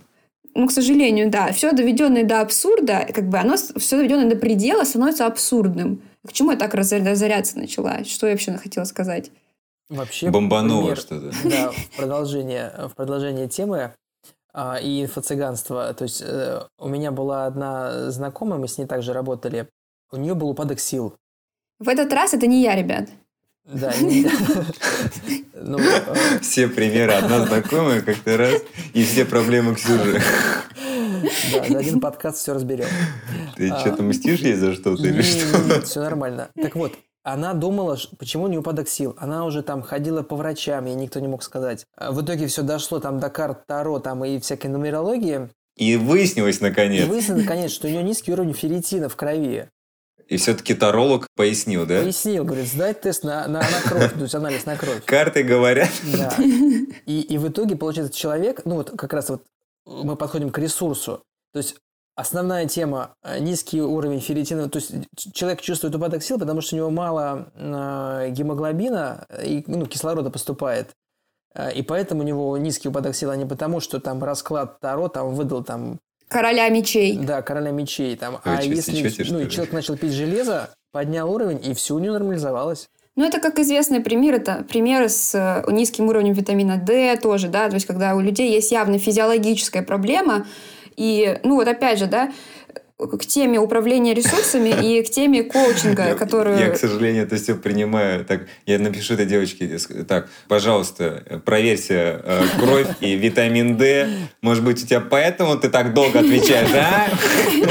[0.53, 4.83] ну, к сожалению, да, все доведенное до абсурда, как бы оно, все доведенное до предела
[4.83, 6.01] становится абсурдным.
[6.27, 8.03] К чему я так разор- разоряться начала?
[8.03, 9.31] Что я вообще хотела сказать?
[9.89, 11.31] Вообще, Бомбануло что-то.
[11.43, 13.91] Да, в продолжение, в продолжение темы
[14.81, 15.93] и инфо-цыганства.
[15.93, 19.67] То есть э, у меня была одна знакомая, мы с ней также работали.
[20.11, 21.15] У нее был упадок сил.
[21.79, 23.09] В этот раз это не я, ребят.
[23.65, 23.91] Да.
[23.99, 24.27] не-
[25.53, 28.61] Ну, э, Все примеры одна знакомая как-то раз,
[28.93, 30.21] и все проблемы Ксюши.
[31.51, 32.87] да, за один подкаст все разберем.
[33.55, 33.79] Ты А.
[33.79, 35.57] что-то мстишь ей за что-то или что?
[35.63, 36.49] Нет, все нормально.
[36.61, 36.93] Так вот,
[37.25, 39.15] она думала, почему не упадок сил.
[39.17, 41.83] Она уже там ходила по врачам, ей никто не мог сказать.
[41.97, 45.49] А В итоге все дошло там до карт Таро там и всякой нумерологии.
[45.75, 47.07] И выяснилось И наконец.
[47.07, 49.67] выяснилось, наконец, что у нее низкий уровень ферритина в крови.
[50.27, 52.01] И все-таки таролог пояснил, да?
[52.01, 55.03] Пояснил, говорит, сдай тест на, на, на кровь, то есть анализ на кровь.
[55.03, 55.89] Карты говорят.
[56.03, 56.33] Да.
[57.07, 59.43] И, и в итоге, получается, человек, ну вот как раз вот
[59.85, 61.23] мы подходим к ресурсу.
[61.53, 61.75] То есть
[62.15, 64.69] основная тема э, низкий уровень ферритина.
[64.69, 64.93] То есть
[65.33, 70.89] человек чувствует упадок сил, потому что у него мало э, гемоглобина и ну, кислорода поступает.
[71.53, 75.07] Э, И поэтому у него низкий упадок сил, а не потому, что там расклад Таро
[75.09, 77.17] там выдал там, Короля мечей.
[77.17, 78.15] да, короля мечей.
[78.15, 81.95] Там, Вы а чё, если ну, и человек начал пить железо, поднял уровень, и все
[81.95, 82.89] у него нормализовалось.
[83.15, 87.69] Ну, это как известный пример, это примеры с э, низким уровнем витамина D тоже, да,
[87.69, 90.45] то есть когда у людей есть явно физиологическая проблема,
[90.97, 92.31] и, ну, вот опять же, да,
[92.97, 96.57] к теме управления ресурсами и к теме коучинга, Я- которую...
[96.57, 98.23] Я, к сожалению, это все принимаю.
[98.23, 104.07] Так, я напишу этой девочке, ск- так, пожалуйста, э, проверьте э, кровь и витамин D.
[104.41, 107.07] Может быть, у тебя поэтому ты так долго отвечаешь, а?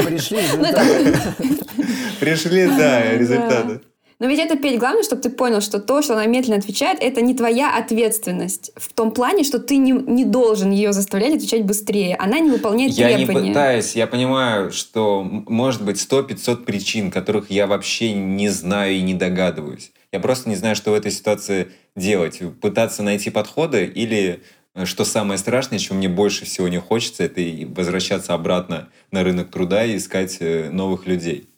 [0.05, 1.17] Пришли результаты.
[2.19, 3.81] Пришли, да, результаты.
[4.19, 7.21] Но ведь это, Петь, главное, чтобы ты понял, что то, что она медленно отвечает, это
[7.21, 8.71] не твоя ответственность.
[8.75, 12.15] В том плане, что ты не, не должен ее заставлять отвечать быстрее.
[12.15, 13.49] Она не выполняет Я не требования.
[13.49, 19.13] пытаюсь, я понимаю, что может быть 100-500 причин, которых я вообще не знаю и не
[19.13, 19.91] догадываюсь.
[20.13, 22.41] Я просто не знаю, что в этой ситуации делать.
[22.61, 24.43] Пытаться найти подходы или,
[24.75, 29.51] э, что самое страшное, чего мне больше всего не хочется, это возвращаться обратно на рынок
[29.51, 31.49] труда и искать э, новых людей.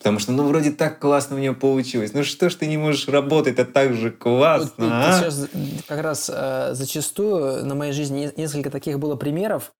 [0.00, 2.14] Потому что, ну, вроде так классно у нее получилось.
[2.14, 5.12] Ну, что ж ты не можешь работать, это так же Вот классно, ты а?
[5.12, 5.46] сейчас
[5.86, 9.72] как раз э, зачастую на моей жизни не- несколько таких было примеров,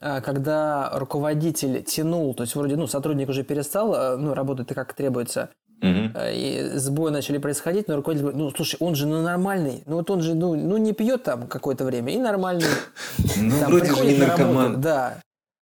[0.00, 4.94] э, когда руководитель тянул, то есть вроде, ну, сотрудник уже перестал, э, ну, работать как
[4.94, 5.50] требуется,
[5.82, 9.96] э, и сбои начали происходить, но руководитель говорит, ну, слушай, он же ну, нормальный, ну,
[9.96, 12.64] вот он же, ну, ну не пьет там какое-то время, и нормальный.
[13.36, 14.80] Ну, вроде же не наркоман.
[14.80, 15.20] Да.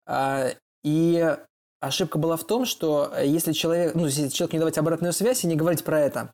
[0.06, 0.48] А,
[0.84, 1.34] и
[1.82, 5.44] ошибка была в том, что э, если человек, ну, если человек не давать обратную связь
[5.44, 6.32] и не говорить про это,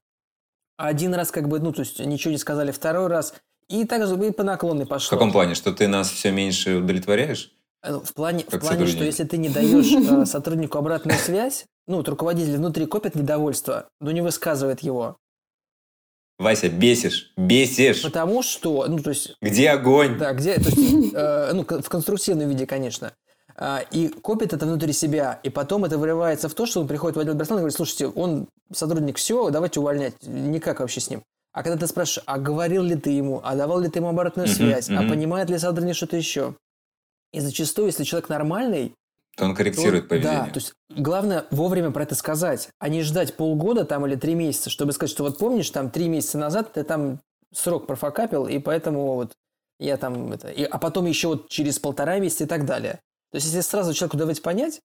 [0.77, 3.35] один раз как бы, ну, то есть ничего не сказали, второй раз,
[3.69, 5.17] и так же и по наклонной В пошло.
[5.17, 5.55] каком плане?
[5.55, 7.53] Что ты нас все меньше удовлетворяешь?
[7.83, 11.65] Э, ну, В плане, в плане что если ты не даешь э, сотруднику обратную связь,
[11.87, 15.17] ну, вот руководитель внутри копит недовольство, но не высказывает его.
[16.39, 18.03] Вася, бесишь, бесишь.
[18.03, 20.19] Потому что, ну, то есть, Где огонь?
[20.19, 23.13] да, где, то есть, э, ну, в конструктивном виде, конечно.
[23.61, 27.17] А, И копит это внутри себя, и потом это выливается в то, что он приходит
[27.17, 31.23] в отдел персонала и говорит, слушайте, он сотрудник, все, давайте увольнять, никак вообще с ним.
[31.53, 34.47] А когда ты спрашиваешь, а говорил ли ты ему, а давал ли ты ему обратную
[34.49, 36.55] связь, а понимает ли сотрудник что-то еще?
[37.33, 38.95] И зачастую, если человек нормальный,
[39.37, 40.39] То он то- корректирует поведение.
[40.45, 44.35] Да, то есть главное вовремя про это сказать, а не ждать полгода там или три
[44.37, 47.19] месяца, чтобы сказать, что вот помнишь, там три месяца назад ты там
[47.53, 49.33] срок профокапил, и поэтому вот
[49.81, 50.49] я там это...
[50.49, 53.01] и- а потом еще вот через полтора месяца и так далее.
[53.31, 54.81] То есть если сразу человеку давать понять,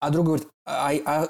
[0.00, 1.28] а друг говорит, а, а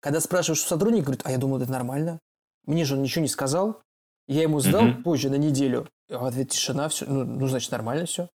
[0.00, 2.18] когда спрашиваешь у сотрудника, говорит, а я думал, это нормально.
[2.66, 3.80] Мне же он ничего не сказал.
[4.26, 5.02] Я ему сдал Мгм.
[5.02, 5.88] позже на неделю.
[6.10, 7.06] А в ответ тишина, все.
[7.06, 8.28] Ну, ну, значит, нормально все.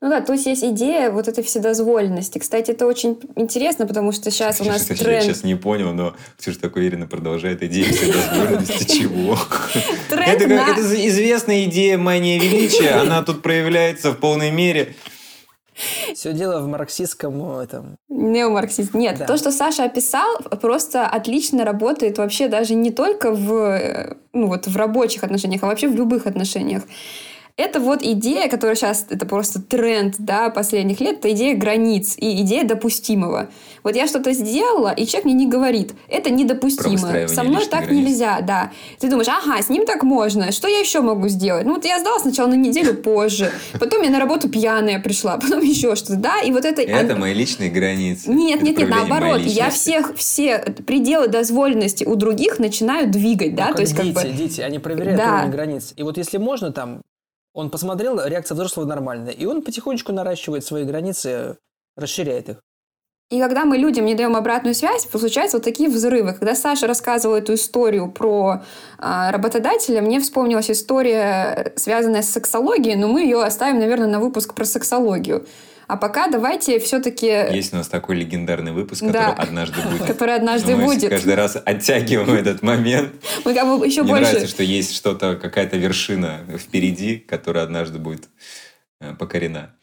[0.00, 2.38] Ну да, то есть есть идея вот этой вседозволенности.
[2.38, 6.14] Кстати, это очень интересно, потому что сейчас у нас Я тренд, сейчас не понял, но
[6.38, 8.84] Ксюша так уверенно продолжает идею вседозволенности.
[8.98, 9.38] Чего?
[10.10, 10.46] это
[11.06, 14.94] известная идея мания величия, она тут проявляется в полной мере.
[16.14, 17.96] Все дело в марксистском этом.
[18.08, 18.94] Неомарксист.
[18.94, 19.26] Нет, Да.
[19.26, 24.66] то, что Саша описал, просто отлично работает вообще даже не только в, э, ну, вот
[24.66, 26.82] в рабочих отношениях, а вообще в любых отношениях.
[27.56, 32.42] Это вот идея, которая сейчас, это просто тренд да, последних лет, это идея границ и
[32.42, 33.48] идея допустимого.
[33.84, 37.28] Вот я что-то сделала, и человек мне не говорит, это недопустимо.
[37.28, 38.08] Со мной так границ.
[38.08, 38.72] нельзя, да.
[38.98, 41.64] Ты думаешь, ага, с ним так можно, что я еще могу сделать?
[41.64, 45.60] Ну вот я сдала сначала на неделю позже, потом я на работу пьяная пришла, потом
[45.60, 46.82] еще что-то, да, и вот это...
[46.82, 48.30] Это мои личные границы.
[48.30, 49.42] Нет, Это нет, нет, наоборот.
[49.42, 54.14] Я всех, все пределы дозволенности у других начинаю двигать, да, Ну, то есть как дети,
[54.14, 54.32] бы...
[54.32, 55.34] дети, они проверяют Да.
[55.36, 55.92] уровень границ.
[55.96, 57.02] И вот если можно там,
[57.54, 61.56] он посмотрел, реакция взрослого нормальная, и он потихонечку наращивает свои границы,
[61.96, 62.60] расширяет их.
[63.30, 66.34] И когда мы людям не даем обратную связь, случаются вот такие взрывы.
[66.34, 68.62] Когда Саша рассказывала эту историю про
[68.98, 74.54] а, работодателя, мне вспомнилась история, связанная с сексологией, но мы ее оставим, наверное, на выпуск
[74.54, 75.46] про сексологию.
[75.86, 77.26] А пока давайте все-таки...
[77.26, 79.32] Есть у нас такой легендарный выпуск, который Да.
[79.32, 80.06] однажды будет.
[80.06, 81.10] Который однажды мы будет.
[81.10, 83.12] каждый раз оттягиваем этот момент.
[83.44, 84.30] Мы как бы еще Мне больше...
[84.32, 88.28] нравится, что есть что-то, какая-то вершина впереди, которая однажды будет
[89.00, 89.74] э, покорена.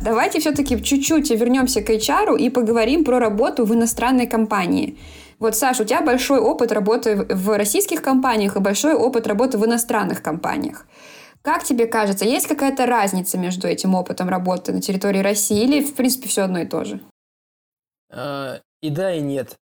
[0.00, 4.96] Давайте все-таки чуть-чуть вернемся к HR и поговорим про работу в иностранной компании.
[5.42, 9.66] Вот, Саш, у тебя большой опыт работы в- российских компаниях и большой опыт работы в
[9.66, 10.86] иностранных компаниях.
[11.42, 15.96] Как тебе кажется, есть какая-то разница между этим опытом работы на территории России или, в
[15.96, 17.00] принципе, все одно и то же?
[18.10, 19.56] Э, И да, и нет.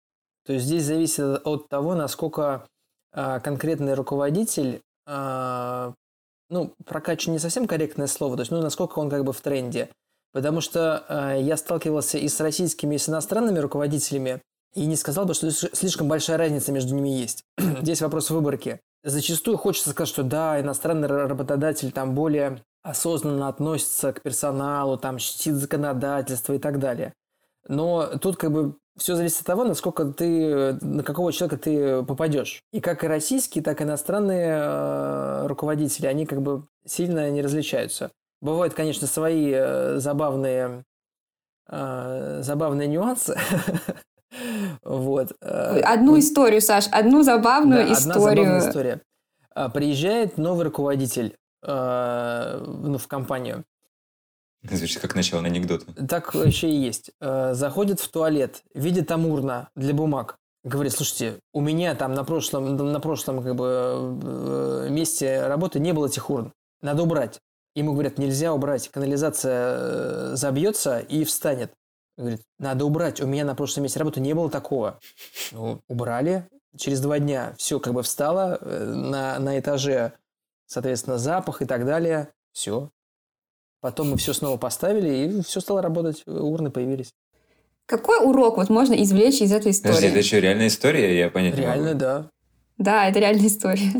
[0.47, 2.65] То есть здесь зависит от того, насколько
[3.13, 5.93] а, конкретный руководитель, а,
[6.49, 9.89] ну, прокачан не совсем корректное слово, то есть, ну, насколько он как бы в тренде.
[10.33, 14.41] Потому что а, я сталкивался и с российскими, и с иностранными руководителями,
[14.73, 17.43] и не сказал бы, что сли- слишком большая разница между ними есть.
[17.57, 18.79] Здесь вопрос выборки.
[19.03, 25.17] Зачастую хочется сказать, что да, иностранный ра- работодатель там более осознанно относится к персоналу, там
[25.17, 27.13] чтит законодательство и так далее.
[27.67, 32.61] Но тут как бы все зависит от того, насколько ты, на какого человека ты попадешь.
[32.71, 38.11] И как и российские, так и иностранные э, руководители, они как бы сильно не различаются.
[38.41, 40.83] Бывают, конечно, свои э, забавные,
[41.69, 43.37] э, забавные нюансы.
[44.83, 45.31] Вот.
[45.41, 48.45] э, Одну историю, Саш, одну забавную да, одна историю.
[48.45, 49.01] забавная история.
[49.55, 53.63] А, Приезжает новый руководитель э, ну, в компанию.
[54.69, 55.85] Звучит как начало анекдота.
[56.07, 57.11] Так еще и есть.
[57.21, 60.37] Э, Заходит в туалет, видит там урна для бумаг.
[60.63, 65.93] Говорит, слушайте, у меня там на прошлом, на прошлом как бы э, месте работы не
[65.93, 66.51] было этих урн.
[66.81, 67.39] Надо убрать.
[67.75, 71.71] Ему говорят, нельзя убрать, канализация забьется и встанет.
[72.17, 74.99] Говорит, надо убрать, у меня на прошлом месте работы не было такого.
[75.51, 76.47] Ну, убрали.
[76.77, 80.13] Через два дня все как бы встало э, на, на этаже,
[80.65, 82.29] соответственно, запах и так далее.
[82.51, 82.89] Все,
[83.79, 87.13] Потом мы все снова поставили, и все стало работать, урны появились.
[87.85, 89.93] Какой урок вот можно извлечь из этой истории?
[89.95, 91.17] Подожди, это что, реальная история?
[91.17, 91.99] Я понять не Реально, могу.
[91.99, 92.29] да.
[92.77, 93.91] Да, это реальная история.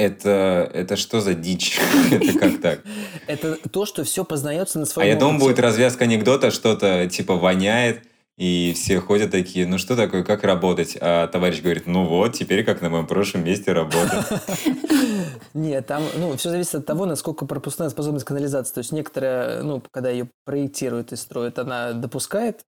[0.00, 1.78] Это, это что за дичь?
[2.10, 2.80] это как так?
[3.26, 7.36] Это то, что все познается на А своем я думал, будет развязка анекдота, что-то типа
[7.36, 8.04] воняет,
[8.38, 10.96] и все ходят такие, ну что такое, как работать?
[10.98, 14.24] А товарищ говорит, ну вот, теперь как на моем прошлом месте работать.
[15.52, 18.72] Нет, там, ну, все зависит от того, насколько пропускная способность канализации.
[18.72, 22.62] То есть некоторые, ну, когда ее проектируют и строят, она допускает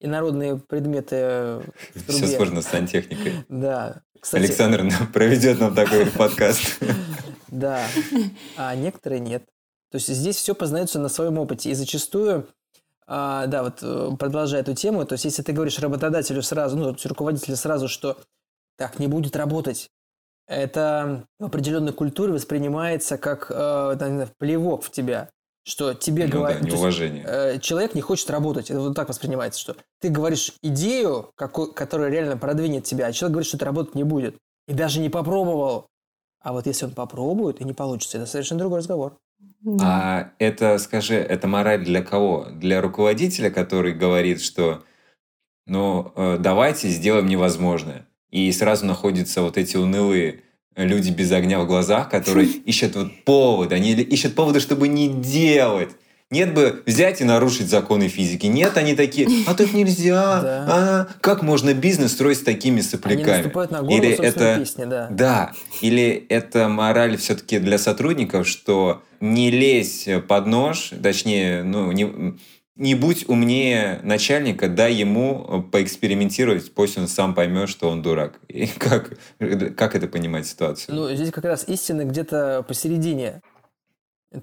[0.00, 1.62] инородные предметы.
[2.08, 3.32] Все сложно с сантехникой.
[3.48, 4.02] Да.
[4.24, 6.78] Кстати, Александр проведет нам такой подкаст.
[7.48, 7.86] Да,
[8.56, 9.44] а некоторые нет.
[9.90, 11.68] То есть здесь все познается на своем опыте.
[11.70, 12.48] И зачастую,
[13.06, 16.96] а, да, вот э, продолжая эту тему, то есть если ты говоришь работодателю сразу, ну,
[17.04, 18.16] руководителю сразу, что
[18.78, 19.90] так не будет работать,
[20.46, 25.28] это в определенной культуре воспринимается как э, плевок в тебя,
[25.64, 26.62] что тебе Ну да, говорят...
[26.62, 27.24] есть, неуважение.
[27.26, 28.70] э, человек не хочет работать.
[28.70, 33.32] Это вот так воспринимается, что ты говоришь идею, какой, которая реально продвинет тебя, а человек
[33.32, 34.36] говорит, что это работать не будет.
[34.68, 35.86] И даже не попробовал.
[36.40, 39.16] А вот если он попробует и не получится, это совершенно другой разговор.
[39.62, 39.84] Да.
[39.84, 42.48] А это, скажи, это мораль для кого?
[42.52, 44.84] Для руководителя, который говорит, что
[45.66, 48.06] ну, э, давайте сделаем невозможное.
[48.30, 50.43] И сразу находятся вот эти унылые
[50.76, 55.90] люди без огня в глазах, которые ищут вот повод, они ищут поводы, чтобы не делать.
[56.30, 58.46] Нет бы взять и нарушить законы физики.
[58.46, 60.40] Нет, они такие, а так нельзя.
[60.42, 60.66] Да.
[60.68, 63.36] А, как можно бизнес строить с такими Они сопляками?
[63.36, 65.08] наступают на горло Или это песни, да.
[65.10, 72.34] да, или это мораль все-таки для сотрудников, что не лезь под нож, точнее, ну, не,
[72.76, 78.40] не будь умнее начальника, дай ему поэкспериментировать, пусть он сам поймет, что он дурак.
[78.48, 79.16] И как,
[79.76, 80.94] как это понимать ситуацию?
[80.94, 83.40] Ну, здесь как раз истина где-то посередине.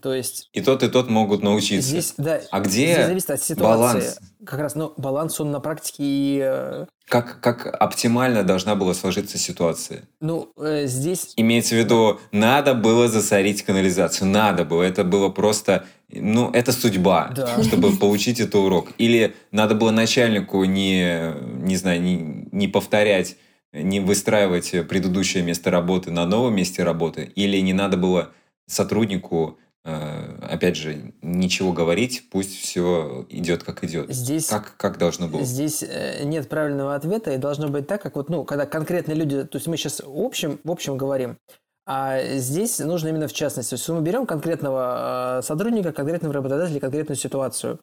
[0.02, 1.90] То есть и тот, и тот могут научиться.
[1.90, 3.64] здесь, да, а где здесь зависит от ситуации.
[4.00, 4.20] баланс?
[4.46, 6.40] Как раз, ну, баланс, он на практике и...
[6.44, 10.04] э, Как, как оптимально должна была сложиться ситуация?
[10.20, 11.34] Ну, э, здесь...
[11.38, 14.28] Имеется в виду, надо было засорить канализацию.
[14.28, 14.84] Надо было.
[14.84, 15.86] Это было просто...
[16.14, 17.64] Ну, это судьба, Да.
[17.64, 18.90] чтобы получить этот урок.
[18.98, 21.34] Или надо было начальнику не,
[21.64, 23.38] не знаю, не, не повторять,
[23.74, 27.32] не выстраивать предыдущее место работы на новом месте работы.
[27.36, 28.32] Или не надо было
[28.68, 34.12] сотруднику, опять же, ничего говорить, пусть все идет как идет.
[34.14, 34.48] Здесь...
[34.48, 35.44] Как, как должно было?
[35.44, 39.44] Здесь э, нет правильного ответа, и должно быть так, как вот, ну, когда конкретные люди,
[39.44, 41.38] то есть мы сейчас в общем, в общем говорим,
[41.88, 43.72] а здесь нужно именно в частности.
[43.72, 47.80] То есть мы берем конкретного э, сотрудника, конкретного работодателя, конкретную ситуацию.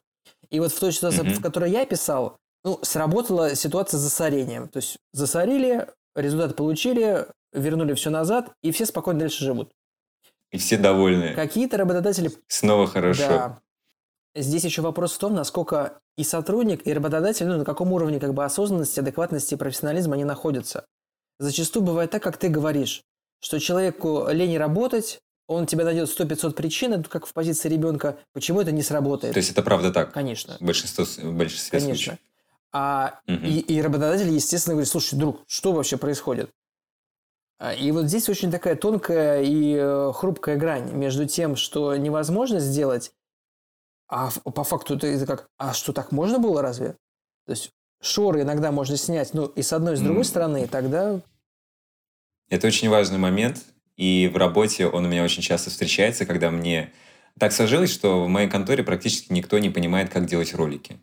[0.49, 1.33] И вот в той ситуации, Мгм.
[1.33, 4.67] в которой я писал, ну, сработала ситуация с засорением.
[4.67, 9.71] То есть засорили, результат получили, вернули все назад, и все спокойно дальше живут.
[10.51, 11.33] И все довольны.
[11.35, 13.27] Какие-то работодатели Снова хорошо.
[13.27, 13.59] да.
[14.35, 18.33] Здесь еще вопрос в том, насколько и сотрудник, и работодатель, ну, на каком уровне как
[18.33, 20.85] бы осознанности, адекватности и профессионализма они находятся.
[21.39, 23.01] Зачастую бывает так, как ты говоришь,
[23.41, 28.61] что человеку лень работать, он тебе найдет 100-500 причин, это как в позиции ребенка, почему
[28.61, 29.33] это не сработает.
[29.33, 30.11] То есть это правда так?
[30.13, 31.95] Конечно, В большинстве, в большинстве конечно.
[31.95, 32.17] случаев.
[32.71, 33.45] А, Мгм.
[33.45, 36.51] и, и работодатель, естественно, говорит, слушай, друг, что вообще происходит?
[37.59, 42.59] А, И вот здесь очень такая тонкая и э, хрупкая грань между тем, что невозможно
[42.59, 43.11] сделать,
[44.07, 46.95] а по факту это, как, а что так можно было разве?
[47.45, 47.69] То есть
[48.01, 50.25] шоры иногда можно снять, ну и с одной, и с другой М.
[50.25, 51.21] стороны, тогда
[52.49, 53.65] Это очень важный момент,
[53.97, 56.91] и в работе он у меня очень часто встречается, когда мне
[57.37, 60.99] так сложилось, что в моей конторе практически никто не понимает, как делать ролики.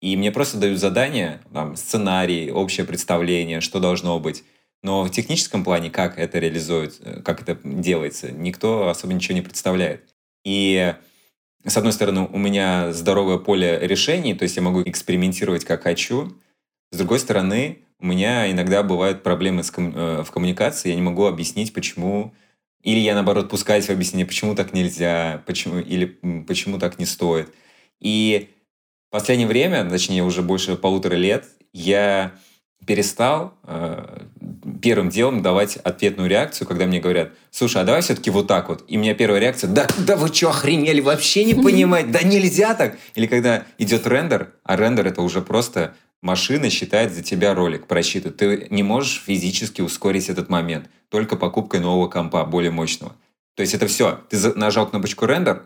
[0.00, 4.44] И мне просто дают задания, там, сценарий, общее представление, что должно быть.
[4.84, 9.40] Но в техническом плане, как это реализует, э, как это делается, никто особо ничего не
[9.40, 10.04] представляет.
[10.44, 10.94] И
[11.64, 16.36] с одной стороны, у меня здоровое поле решений, то есть я могу экспериментировать как хочу.
[16.92, 21.02] С другой стороны, у меня иногда бывают проблемы с ком- э, в коммуникации, я не
[21.02, 22.34] могу объяснить, почему.
[22.82, 26.04] Или я, наоборот, пускаюсь в объяснение, почему так нельзя, почему, или
[26.46, 27.54] почему так не стоит.
[28.00, 28.50] И
[29.08, 32.34] в последнее время, точнее, уже больше полутора лет, я
[32.84, 34.26] перестал э,
[34.82, 38.84] первым делом давать ответную реакцию, когда мне говорят, слушай, а давай все-таки вот так вот.
[38.88, 42.74] И у меня первая реакция, да, да вы что, охренели, вообще не понимаете, да нельзя
[42.74, 42.96] так.
[43.14, 48.36] Или когда идет рендер, а рендер это уже просто машина считает за тебя ролик, просчитывает.
[48.36, 53.14] Ты не можешь физически ускорить этот момент, только покупкой нового компа, более мощного.
[53.54, 54.20] То есть это все.
[54.30, 55.62] Ты нажал кнопочку рендер,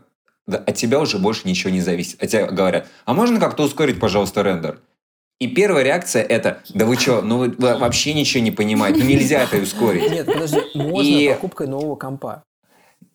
[0.47, 2.23] да, от тебя уже больше ничего не зависит.
[2.23, 4.81] От тебя говорят, а можно как-то ускорить, пожалуйста, рендер?
[5.41, 9.43] И первая реакция это, да вы что, ну вы вообще ничего не понимаете, ну нельзя
[9.45, 10.11] это ускорить.
[10.11, 12.43] нет, подожди, можно И- покупкой нового компа.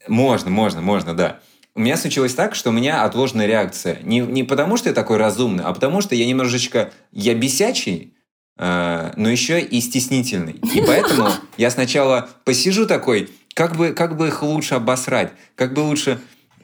[0.08, 1.40] Можно, можно, можно, да.
[1.76, 3.98] У меня случилось так, что у меня отложенная реакция.
[4.04, 8.14] Не, не потому, что я такой разумный, а потому, что я немножечко, я бесячий,
[8.58, 10.54] э, но еще и стеснительный.
[10.74, 15.80] И поэтому я сначала посижу такой, как бы, как бы их лучше обосрать, как бы
[15.82, 16.20] лучше...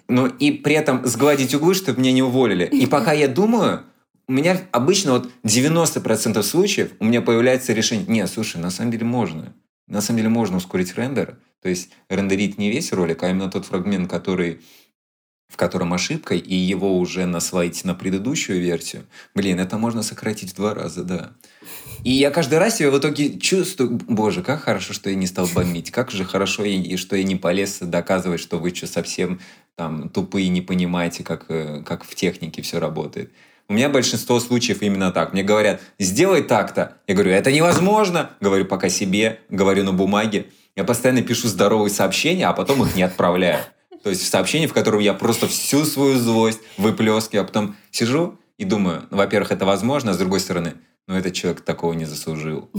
[0.07, 2.65] Ну, и при этом сгладить углы, чтобы меня не уволили.
[2.65, 3.83] И пока я думаю,
[4.29, 9.03] у меня обычно вот 90% случаев у меня появляется решение, не, слушай, на самом деле
[9.03, 9.55] можно.
[9.87, 13.65] на самом деле можно ускорить рендер, то есть рендерить не весь ролик, а именно тот
[13.65, 14.61] фрагмент, который
[15.47, 20.55] в котором ошибка, и его уже наслоить на предыдущую версию, блин, это можно сократить в
[20.55, 21.31] два раза, да.
[22.03, 25.47] И я каждый раз себя в итоге чувствую, боже, как хорошо, что я не стал
[25.47, 29.39] бомбить, как же хорошо, и что я не полез доказывать, что вы что, совсем
[29.75, 33.31] там тупые, не понимаете, как, э, как в технике все работает.
[33.69, 35.31] У меня большинство случаев именно так.
[35.31, 36.97] Мне говорят, сделай так-то.
[37.05, 38.31] Я говорю, это невозможно.
[38.41, 40.47] Говорю пока себе, говорю на бумаге.
[40.75, 43.59] Я постоянно пишу здоровые сообщения, а потом их не отправляю.
[44.03, 48.65] То есть сообщение, в котором я просто всю свою злость выплескиваю, а потом сижу и
[48.65, 50.73] думаю, ну, во-первых, это возможно, а с другой стороны,
[51.07, 52.71] ну, этот человек такого не заслужил.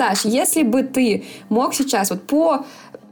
[0.00, 2.64] Саш, если бы ты мог сейчас вот по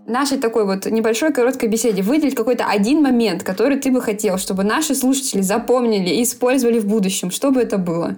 [0.09, 4.65] нашей такой вот небольшой короткой беседе выделить какой-то один момент, который ты бы хотел, чтобы
[4.65, 8.17] наши слушатели запомнили и использовали в будущем, что бы это было?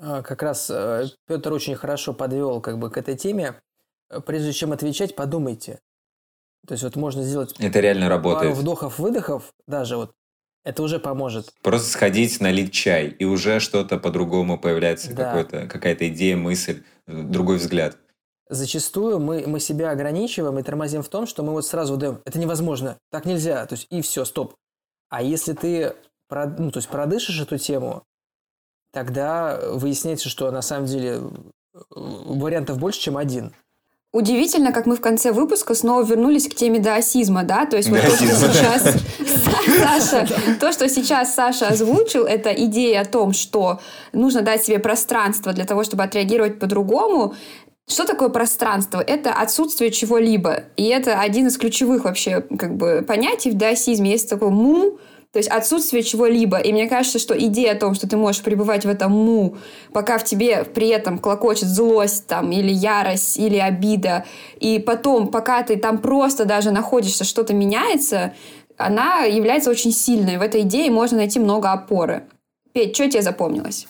[0.00, 3.54] А, как раз э, Петр очень хорошо подвел как бы к этой теме.
[4.10, 5.80] Э, прежде чем отвечать, подумайте.
[6.66, 8.52] То есть вот можно сделать это реально работает.
[8.52, 10.12] пару вдохов-выдохов, даже вот
[10.64, 11.52] это уже поможет.
[11.62, 15.44] Просто сходить, налить чай, и уже что-то по-другому появляется, да.
[15.44, 17.98] какая-то идея, мысль, другой взгляд.
[18.48, 22.38] Зачастую мы, мы себя ограничиваем и тормозим в том, что мы вот сразу даем, это
[22.38, 24.54] невозможно, так нельзя, то есть и все, стоп.
[25.08, 25.94] А если ты
[26.30, 28.02] ну, то есть продышишь эту тему,
[28.92, 33.52] тогда выясняется, что на самом деле э, вариантов больше, чем один.
[34.12, 37.66] Удивительно, как мы в конце выпуска снова вернулись к теме даосизма, да?
[37.66, 38.94] То есть вот то, что сейчас
[39.80, 40.28] Саша,
[40.60, 43.80] то, что сейчас Саша озвучил, это идея о том, что
[44.12, 47.34] нужно дать себе пространство для того, чтобы отреагировать по-другому.
[47.86, 49.00] Что такое пространство?
[49.00, 50.64] Это отсутствие чего-либо.
[50.76, 54.12] И это один из ключевых вообще как бы понятий в даосизме.
[54.12, 54.98] Есть такой му,
[55.32, 56.58] то есть отсутствие чего-либо.
[56.58, 59.56] И мне кажется, что идея о том, что ты можешь пребывать в этом му,
[59.92, 64.24] пока в тебе при этом клокочет злость там, или ярость, или обида,
[64.60, 68.32] и потом, пока ты там просто даже находишься, что-то меняется,
[68.76, 70.38] она является очень сильной.
[70.38, 72.24] В этой идее можно найти много опоры.
[72.72, 73.86] Петь, что тебе запомнилось?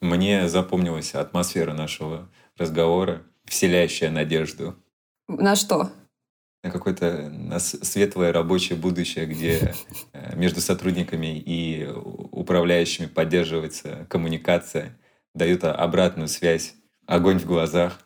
[0.00, 4.76] Мне запомнилась атмосфера нашего разговора, вселяющая надежду.
[5.28, 5.90] На что?
[6.62, 9.74] на какое-то на светлое рабочее будущее, где
[10.12, 14.98] э, между сотрудниками и управляющими поддерживается коммуникация,
[15.34, 16.74] дают обратную связь,
[17.06, 17.98] огонь в глазах.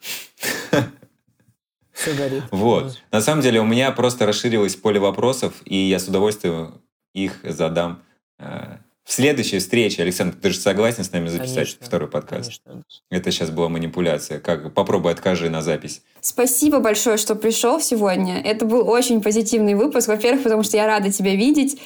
[1.92, 2.44] Все горит.
[2.50, 2.98] Вот.
[3.10, 6.82] На самом деле у меня просто расширилось поле вопросов, и я с удовольствием
[7.14, 8.02] их задам
[8.38, 12.62] э, в следующей встрече, Александр, ты же согласен с нами записать конечно, второй подкаст?
[12.64, 12.84] Конечно.
[13.10, 14.38] Это сейчас была манипуляция.
[14.38, 14.72] Как?
[14.74, 16.02] Попробуй откажи на запись.
[16.20, 18.40] Спасибо большое, что пришел сегодня.
[18.40, 20.08] Это был очень позитивный выпуск.
[20.08, 21.80] Во-первых, потому что я рада тебя видеть.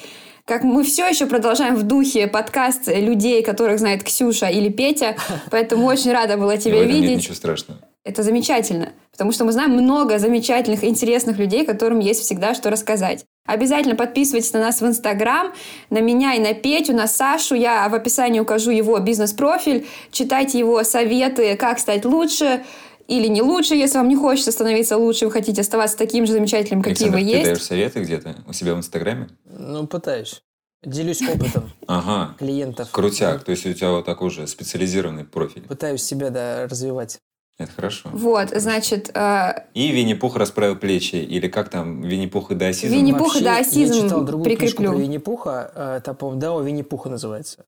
[0.45, 5.17] Как мы все еще продолжаем в духе подкаст людей, которых знает Ксюша или Петя.
[5.51, 7.11] Поэтому очень рада была тебя видеть.
[7.11, 7.81] Нет ничего страшного.
[8.07, 13.24] Это замечательно, потому что мы знаем много замечательных, интересных людей, которым есть всегда что рассказать.
[13.46, 15.52] Обязательно подписывайтесь на нас в Инстаграм,
[15.90, 17.57] на меня и на Петю, на Сашу.
[17.57, 19.88] Я в описании укажу его бизнес-профиль.
[20.12, 22.62] Читайте его советы, как стать лучше
[23.09, 26.82] или не лучше, если вам не хочется становиться лучше, вы хотите оставаться таким же замечательным,
[26.82, 27.40] каким вы есть.
[27.40, 29.28] ты даешь советы где-то у себя в Инстаграме?
[29.44, 30.42] Ну, пытаюсь.
[30.84, 32.36] Делюсь опытом ага.
[32.38, 32.90] клиентов.
[32.92, 35.62] Крутяк, то есть у тебя вот такой же специализированный профиль.
[35.62, 37.18] Пытаюсь себя, да, развивать.
[37.59, 38.11] Это хорошо.
[38.12, 39.11] Вот, значит...
[39.14, 39.64] Э...
[39.72, 41.16] И Винни-Пух расправил плечи.
[41.16, 42.92] Или как там, Винни-Пух и даосизм?
[42.92, 44.76] Винни-Пух и даосизм Я читал другую прикреплю.
[44.76, 45.72] книжку про Винни-Пуха.
[45.74, 47.64] Э, это, по-моему, Дао Винни-Пуха называется.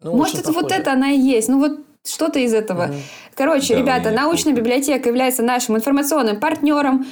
[0.00, 1.48] Ну, Может, это вот это она и есть.
[1.48, 2.88] Ну, вот что-то из этого.
[2.88, 3.00] Mm-hmm.
[3.34, 7.06] Короче, да, ребята, научная библиотека является нашим информационным партнером.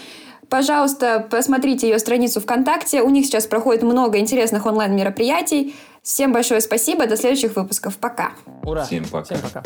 [0.48, 3.02] Пожалуйста, посмотрите ее страницу ВКонтакте.
[3.02, 5.74] У них сейчас проходит много интересных онлайн-мероприятий.
[6.02, 7.06] Всем большое спасибо.
[7.06, 7.96] До следующих выпусков.
[7.96, 8.32] Пока.
[8.62, 8.84] Ура.
[8.84, 9.24] Всем пока.
[9.24, 9.62] Всем пока.